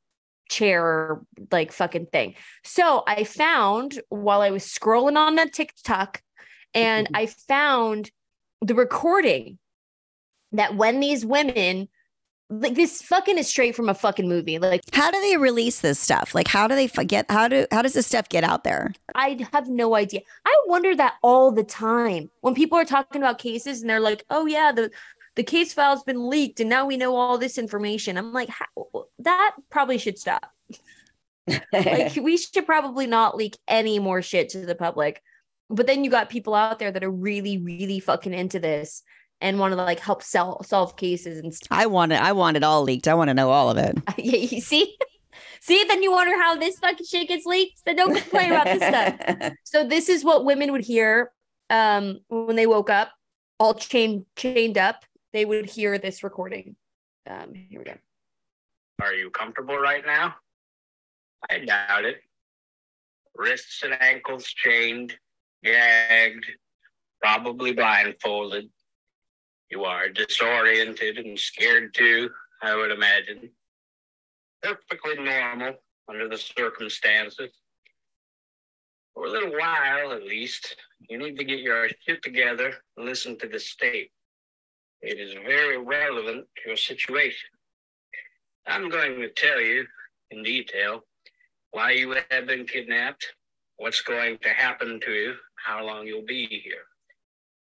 [0.48, 1.20] chair,
[1.50, 2.36] like fucking thing.
[2.64, 6.22] So I found while I was scrolling on that TikTok,
[6.72, 8.10] and I found
[8.62, 9.58] the recording
[10.56, 11.88] that when these women,
[12.48, 14.58] like this fucking is straight from a fucking movie.
[14.58, 16.34] Like How do they release this stuff?
[16.34, 18.92] Like how do they get how do how does this stuff get out there?
[19.14, 20.20] I have no idea.
[20.44, 24.24] I wonder that all the time when people are talking about cases and they're like,
[24.30, 24.90] "Oh yeah, the
[25.34, 29.06] the case file's been leaked and now we know all this information." I'm like, "How-
[29.18, 30.52] that probably should stop.
[31.72, 35.22] Like we should probably not leak any more shit to the public.
[35.68, 39.02] But then you got people out there that are really, really fucking into this
[39.40, 41.68] and want to like help sell, solve cases and stuff.
[41.70, 43.08] I want it I want it all leaked.
[43.08, 43.96] I want to know all of it.
[44.18, 44.96] Yeah, you see,
[45.60, 47.84] see, then you wonder how this fucking shit gets leaked.
[47.84, 49.52] Then don't complain about this stuff.
[49.64, 51.32] So this is what women would hear
[51.70, 53.10] um, when they woke up,
[53.58, 55.04] all chained chained up.
[55.32, 56.76] They would hear this recording.
[57.28, 57.94] Um, here we go.
[59.02, 60.36] Are you comfortable right now?
[61.50, 62.22] I doubt it.
[63.34, 65.14] Wrists and ankles chained,
[65.62, 66.46] gagged,
[67.20, 68.70] probably blindfolded.
[69.70, 72.30] You are disoriented and scared too,
[72.62, 73.50] I would imagine.
[74.62, 75.74] Perfectly normal
[76.08, 77.50] under the circumstances.
[79.14, 80.76] For a little while, at least,
[81.08, 84.10] you need to get your shit together and listen to this tape.
[85.00, 87.50] It is very relevant to your situation.
[88.66, 89.84] I'm going to tell you
[90.30, 91.00] in detail
[91.72, 93.26] why you have been kidnapped,
[93.76, 96.84] what's going to happen to you, how long you'll be here.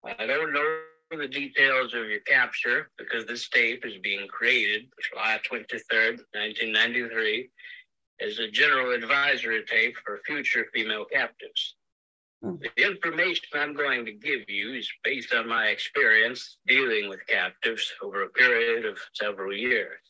[0.04, 0.80] I don't know
[1.18, 7.50] the details of your capture because this tape is being created July 23rd, 1993,
[8.20, 11.76] as a general advisory tape for future female captives.
[12.42, 12.54] Hmm.
[12.60, 17.92] The information I'm going to give you is based on my experience dealing with captives
[18.02, 20.00] over a period of several years.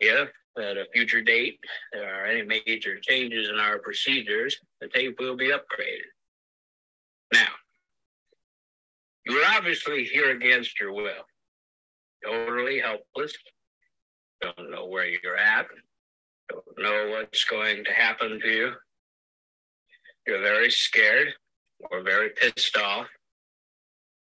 [0.00, 1.58] If at a future date
[1.92, 6.10] there are any major changes in our procedures, the tape will be upgraded.
[7.32, 7.48] Now,
[9.26, 11.24] you are obviously here against your will,
[12.24, 13.34] totally helpless,
[14.40, 15.66] don't know where you're at,
[16.50, 18.72] don't know what's going to happen to you.
[20.26, 21.28] You're very scared
[21.90, 23.06] or very pissed off.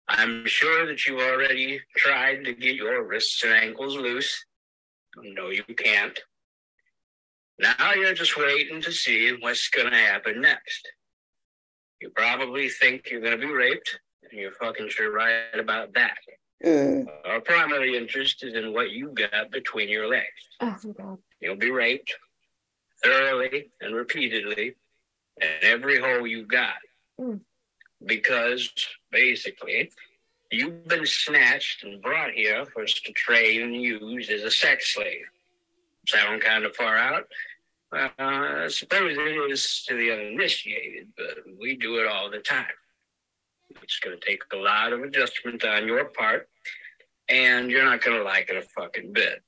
[0.08, 4.44] I'm sure that you've already tried to get your wrists and ankles loose.
[5.16, 6.18] No, you can't.
[7.58, 10.88] Now you're just waiting to see what's going to happen next.
[12.00, 14.00] You probably think you're going to be raped
[14.32, 16.16] you're fucking sure right about that.
[16.64, 20.26] Uh, Our primary interest is in what you got between your legs.
[20.60, 21.18] Oh god.
[21.40, 22.14] You'll be raped
[23.02, 24.76] thoroughly and repeatedly
[25.40, 26.76] in every hole you got.
[27.20, 27.40] Mm.
[28.04, 28.70] Because
[29.10, 29.90] basically,
[30.50, 34.94] you've been snatched and brought here for us to trade and use as a sex
[34.94, 35.24] slave.
[36.06, 37.24] Sound kind of far out?
[37.92, 42.66] Uh, I suppose it is to the uninitiated, but we do it all the time.
[43.82, 46.48] It's going to take a lot of adjustment on your part,
[47.28, 49.42] and you're not going to like it a fucking bit.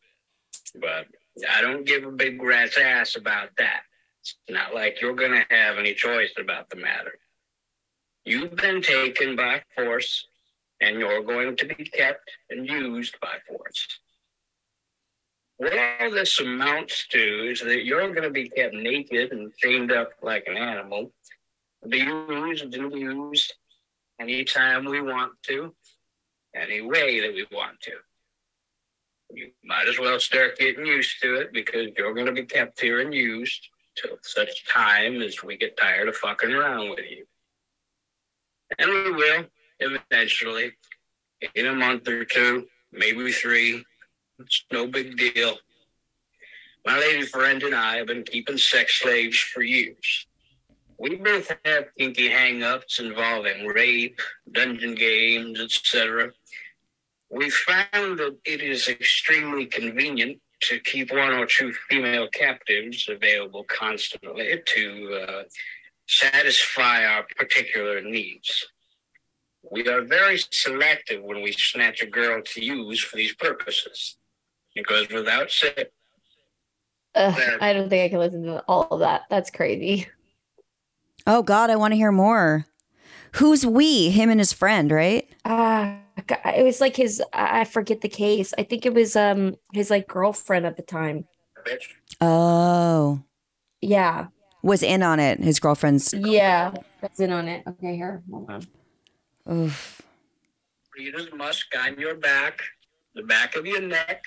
[0.80, 1.06] But
[1.50, 3.82] I don't give a big rat's ass about that.
[4.20, 7.18] It's not like you're going to have any choice about the matter.
[8.24, 10.26] You've been taken by force,
[10.80, 14.00] and you're going to be kept and used by force.
[15.56, 19.92] What all this amounts to is that you're going to be kept naked and chained
[19.92, 21.12] up like an animal,
[21.88, 23.54] be used and used
[24.20, 25.74] anytime we want to,
[26.54, 27.92] any way that we want to.
[29.30, 32.80] You might as well start getting used to it because you're going to be kept
[32.80, 37.26] here and used till such time as we get tired of fucking around with you.
[38.78, 39.44] And we will
[39.80, 40.72] eventually,
[41.54, 43.84] in a month or two, maybe three.
[44.38, 45.56] It's no big deal.
[46.84, 50.26] My lady friend and I have been keeping sex slaves for years.
[50.98, 54.20] We both have kinky hang-ups involving rape,
[54.52, 56.30] dungeon games, etc.
[57.30, 63.64] We found that it is extremely convenient to keep one or two female captives available
[63.64, 65.42] constantly to uh,
[66.06, 68.66] satisfy our particular needs.
[69.70, 74.16] We are very selective when we snatch a girl to use for these purposes.
[74.74, 75.84] Because without sex,
[77.14, 79.22] Ugh, I don't think I can listen to all of that.
[79.30, 80.08] That's crazy.
[81.26, 82.66] Oh God, I want to hear more.
[83.36, 84.10] Who's we?
[84.10, 85.28] Him and his friend, right?
[85.44, 85.96] Ah,
[86.46, 87.20] it was like his.
[87.32, 88.54] I I forget the case.
[88.56, 91.26] I think it was um his like girlfriend at the time.
[92.20, 93.22] Oh,
[93.80, 94.26] Yeah,
[94.62, 95.40] was in on it.
[95.40, 96.12] His girlfriend's.
[96.14, 97.64] yeah, that's in on it.
[97.66, 98.66] Okay, here, hold on.
[99.50, 100.00] Oof.
[100.94, 102.60] breeders musk on your back,
[103.14, 104.22] the back of your neck,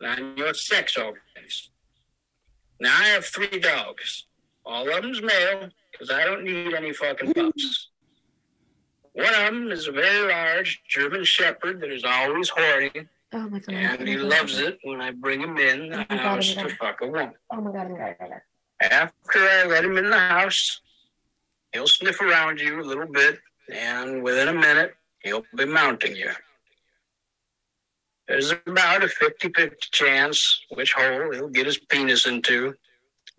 [0.00, 1.70] and on your sex organs.
[2.80, 4.26] Now I have three dogs.
[4.66, 7.88] All of them's male, because I don't need any fucking pups.
[9.12, 12.90] One of them is a very large German Shepherd that is always horny,
[13.32, 13.74] Oh my god.
[13.74, 16.68] and he loves it when I bring him in the Oh my God, house to
[16.76, 17.32] fuck a woman.
[17.50, 17.86] Oh my god.
[17.86, 18.16] Oh my god.
[18.20, 18.40] Oh my god.
[18.80, 20.80] After I let him in the house,
[21.72, 23.40] he'll sniff around you a little bit,
[23.72, 26.30] and within a minute, he'll be mounting you.
[28.28, 32.74] There's about a 50 50 chance which hole he'll get his penis into,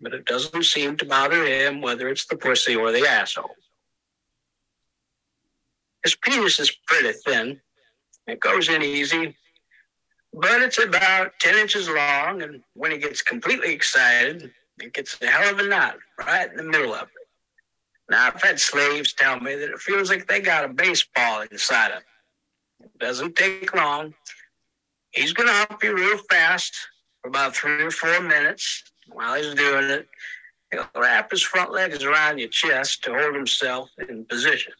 [0.00, 3.54] but it doesn't seem to bother him whether it's the pussy or the asshole.
[6.02, 7.60] His penis is pretty thin.
[8.26, 9.36] It goes in easy,
[10.32, 15.26] but it's about 10 inches long, and when he gets completely excited, it gets a
[15.26, 17.08] hell of a knot right in the middle of it.
[18.08, 21.92] Now, I've had slaves tell me that it feels like they got a baseball inside
[21.92, 22.84] of it.
[22.84, 24.14] It doesn't take long.
[25.12, 26.74] He's going to hump you real fast
[27.20, 28.84] for about three or four minutes.
[29.12, 30.08] While he's doing it,
[30.70, 34.72] he'll wrap his front legs around your chest to hold himself in position.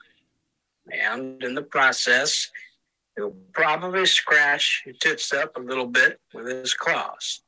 [0.93, 2.51] And in the process,
[3.17, 7.41] he'll probably scratch your tits up a little bit with his claws.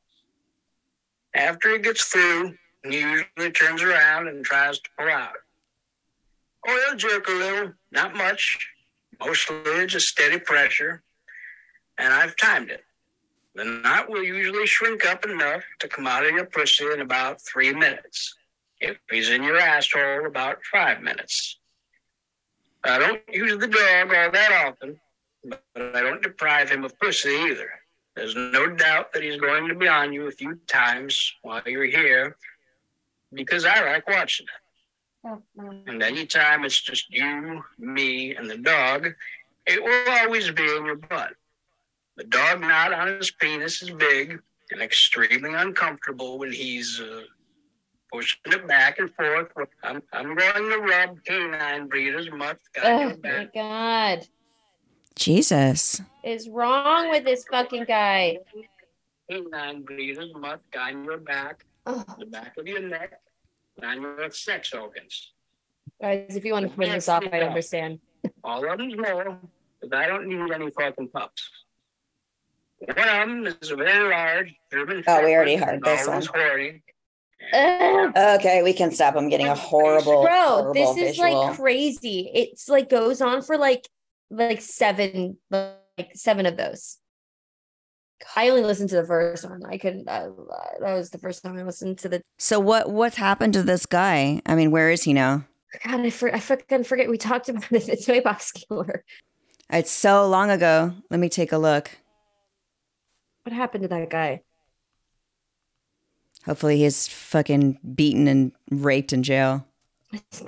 [1.33, 5.33] After he gets through, he usually turns around and tries to pull out.
[6.67, 8.59] Or he'll jerk a little, not much,
[9.19, 11.01] mostly just steady pressure,
[11.97, 12.83] and I've timed it.
[13.55, 17.41] The knot will usually shrink up enough to come out of your pussy in about
[17.41, 18.35] three minutes.
[18.79, 21.59] If he's in your asshole, about five minutes.
[22.83, 24.99] I don't use the dog all that often,
[25.45, 27.69] but I don't deprive him of pussy either.
[28.15, 31.85] There's no doubt that he's going to be on you a few times while you're
[31.85, 32.35] here
[33.31, 34.63] because I like watching it.
[35.23, 36.01] And mm-hmm.
[36.01, 39.07] anytime it's just you, me, and the dog,
[39.65, 41.33] it will always be in your butt.
[42.17, 44.39] The dog knot on his penis is big
[44.71, 47.21] and extremely uncomfortable when he's uh,
[48.11, 49.47] pushing it back and forth.
[49.83, 52.59] I'm, I'm going to rub canine breeders musk.
[52.83, 54.27] Oh my god.
[55.15, 56.01] Jesus.
[56.23, 58.37] Is wrong with this fucking guy?
[59.29, 63.19] Canine breeders musk on your back, Oh, the back of your neck,
[63.77, 65.33] and on your sex organs.
[66.01, 67.99] guys, if you want to turn this off, I understand.
[68.43, 69.39] All of them's male,
[69.81, 71.49] because I don't need any fucking pups.
[72.87, 75.03] One of them is a very large German.
[75.07, 76.23] Oh, we already heard this one.
[76.23, 76.83] horny.
[77.53, 79.15] Okay, we can stop.
[79.15, 81.47] I'm getting a horrible, Bro, horrible this is visual.
[81.47, 82.31] like crazy.
[82.33, 83.87] It's like goes on for like
[84.29, 86.97] like seven, like seven of those.
[88.35, 89.61] I only listened to the first one.
[89.65, 90.07] I couldn't.
[90.07, 90.29] Uh,
[90.79, 92.21] that was the first time I listened to the.
[92.39, 94.41] So what what's happened to this guy?
[94.45, 95.45] I mean, where is he now?
[95.85, 97.09] God, I, for, I fucking forget.
[97.09, 99.03] We talked about it, the toy box killer.
[99.69, 100.93] It's so long ago.
[101.09, 101.91] Let me take a look.
[103.43, 104.41] What happened to that guy?
[106.45, 109.65] Hopefully he's fucking beaten and raped in jail.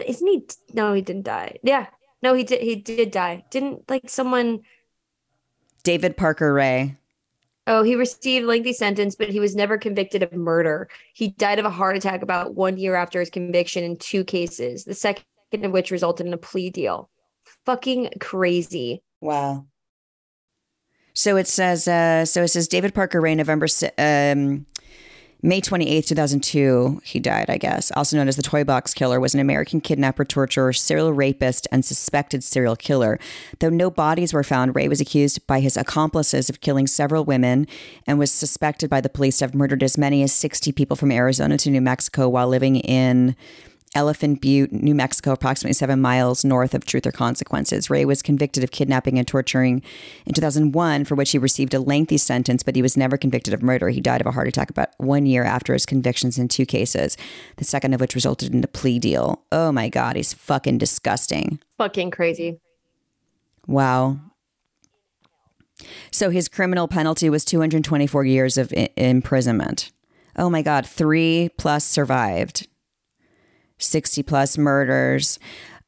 [0.05, 0.45] Isn't he?
[0.73, 1.57] No, he didn't die.
[1.63, 1.87] Yeah,
[2.21, 2.61] no, he did.
[2.61, 3.45] He did die.
[3.49, 4.61] Didn't like someone?
[5.83, 6.95] David Parker Ray.
[7.67, 10.87] Oh, he received a lengthy sentence, but he was never convicted of murder.
[11.13, 14.83] He died of a heart attack about one year after his conviction in two cases,
[14.83, 17.09] the second of which resulted in a plea deal.
[17.65, 19.01] Fucking crazy.
[19.19, 19.65] Wow.
[21.15, 24.65] So it says, uh, so it says David Parker Ray, November, um,
[25.41, 27.89] May 28th, 2002, he died, I guess.
[27.95, 31.85] Also known as the Toy Box Killer, was an American kidnapper, torturer, serial rapist, and
[31.85, 33.17] suspected serial killer.
[33.59, 37.67] Though no bodies were found, Ray was accused by his accomplices of killing several women
[38.05, 41.11] and was suspected by the police to have murdered as many as 60 people from
[41.11, 43.37] Arizona to New Mexico while living in
[43.93, 47.89] Elephant Butte, New Mexico, approximately seven miles north of Truth or Consequences.
[47.89, 49.81] Ray was convicted of kidnapping and torturing
[50.25, 53.63] in 2001, for which he received a lengthy sentence, but he was never convicted of
[53.63, 53.89] murder.
[53.89, 57.15] He died of a heart attack about one year after his convictions in two cases,
[57.55, 59.43] the second of which resulted in a plea deal.
[59.51, 61.59] Oh my God, he's fucking disgusting.
[61.77, 62.59] Fucking crazy.
[63.65, 64.19] Wow.
[66.11, 69.91] So his criminal penalty was 224 years of I- imprisonment.
[70.37, 72.67] Oh my God, three plus survived.
[73.77, 75.39] 60 plus murders.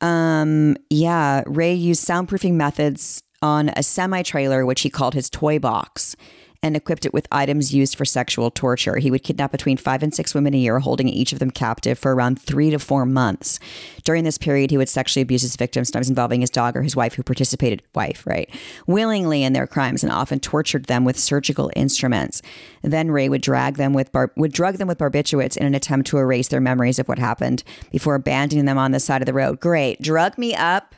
[0.02, 5.60] Um, yeah, Ray used soundproofing methods on a semi trailer, which he called his toy
[5.60, 6.16] box,
[6.64, 8.97] and equipped it with items used for sexual torture.
[8.97, 11.99] He would kidnap between five and six women a year, holding each of them captive
[11.99, 13.60] for around three to four months.
[14.03, 16.95] During this period, he would sexually abuse his victims, sometimes involving his dog or his
[16.95, 18.49] wife, who participated, wife, right,
[18.86, 22.41] willingly in their crimes, and often tortured them with surgical instruments.
[22.82, 26.08] Then Ray would drag them with bar- would drug them with barbiturates in an attempt
[26.08, 29.34] to erase their memories of what happened before abandoning them on the side of the
[29.34, 29.60] road.
[29.60, 30.95] Great, drug me up,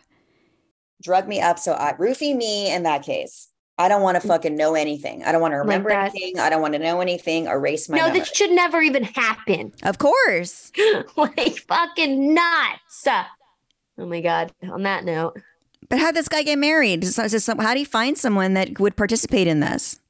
[1.01, 1.59] drug me up.
[1.59, 3.49] So I roofie me in that case.
[3.79, 4.27] I don't want to mm.
[4.27, 5.23] fucking know anything.
[5.23, 6.09] I don't want to remember that.
[6.09, 6.37] anything.
[6.37, 7.47] I don't want to know anything.
[7.47, 9.71] Erase my no, that should never even happen.
[9.83, 10.71] of course.
[11.15, 13.07] like fucking nuts.
[13.97, 14.51] Oh my god.
[14.69, 15.41] On that note,
[15.87, 17.05] But how'd this guy get married?
[17.05, 20.01] So, is this some- how do you find someone that would participate in this?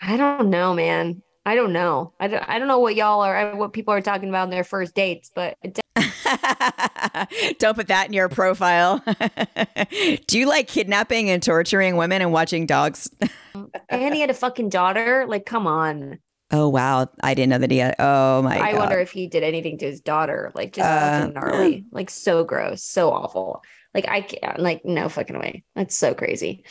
[0.00, 1.22] I don't know, man.
[1.44, 2.12] I don't know.
[2.20, 4.64] I don't, I don't know what y'all are, what people are talking about in their
[4.64, 5.78] first dates, but it
[7.58, 9.02] Don't put that in your profile.
[10.26, 13.10] do you like kidnapping and torturing women and watching dogs?
[13.88, 15.24] and he had a fucking daughter.
[15.28, 16.18] Like, come on.
[16.52, 17.96] Oh wow, I didn't know that he had.
[17.98, 18.78] Oh my I god.
[18.78, 20.52] wonder if he did anything to his daughter.
[20.54, 21.84] Like, just Uh, fucking gnarly.
[21.90, 23.62] Like, so gross, so awful.
[23.94, 24.58] Like, I can't.
[24.58, 25.64] Like, no fucking way.
[25.74, 26.64] That's so crazy.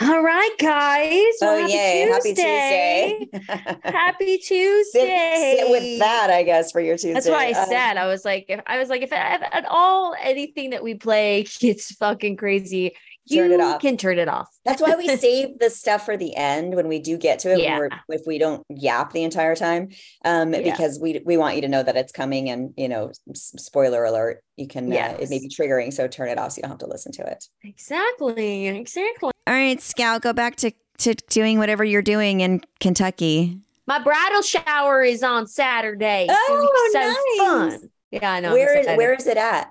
[0.00, 1.34] All right, guys.
[1.40, 2.08] Well, oh happy yay!
[2.08, 3.26] Happy Tuesday.
[3.32, 3.78] Tuesday.
[3.84, 5.34] Happy Tuesday.
[5.36, 7.14] sit, sit with that, I guess, for your Tuesday.
[7.14, 9.64] That's why I Uh, said I was like, if I was like, if, if at
[9.68, 12.94] all anything that we play gets fucking crazy,
[13.30, 13.80] you Turn it off.
[13.80, 14.48] can turn it off.
[14.64, 17.60] That's why we save the stuff for the end when we do get to it.
[17.60, 17.88] Yeah.
[18.08, 19.88] If we don't yap the entire time,
[20.24, 20.60] um, Yeah.
[20.62, 24.42] because we we want you to know that it's coming, and you know, spoiler alert,
[24.56, 24.92] you can.
[24.92, 27.12] Uh, it may be triggering, so turn it off so you don't have to listen
[27.12, 27.44] to it.
[27.64, 28.66] Exactly.
[28.68, 29.30] Exactly.
[29.46, 33.58] All right, Scout, go back to to doing whatever you're doing in Kentucky.
[33.86, 36.26] My bridal shower is on Saturday.
[36.28, 37.38] It's Oh, so nice.
[37.80, 37.90] fun.
[38.10, 38.52] Yeah, I know.
[38.52, 38.96] Where is excited.
[38.98, 39.70] where is it at?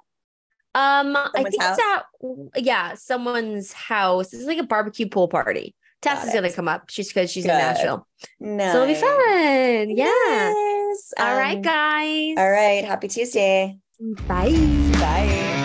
[0.78, 1.80] Um, I think it's
[2.55, 4.34] at yeah, someone's house.
[4.34, 5.73] It's like a barbecue pool party.
[6.01, 6.89] Tess Got is gonna come up.
[6.89, 8.07] She's because she's in Nashville.
[8.39, 9.89] No, So it'll be fun.
[9.89, 10.05] Yeah.
[10.05, 11.13] Yes.
[11.19, 12.36] All right, Um, guys.
[12.38, 12.86] All right.
[12.86, 13.80] Happy Tuesday.
[14.28, 14.51] Bye.
[14.93, 15.57] Bye.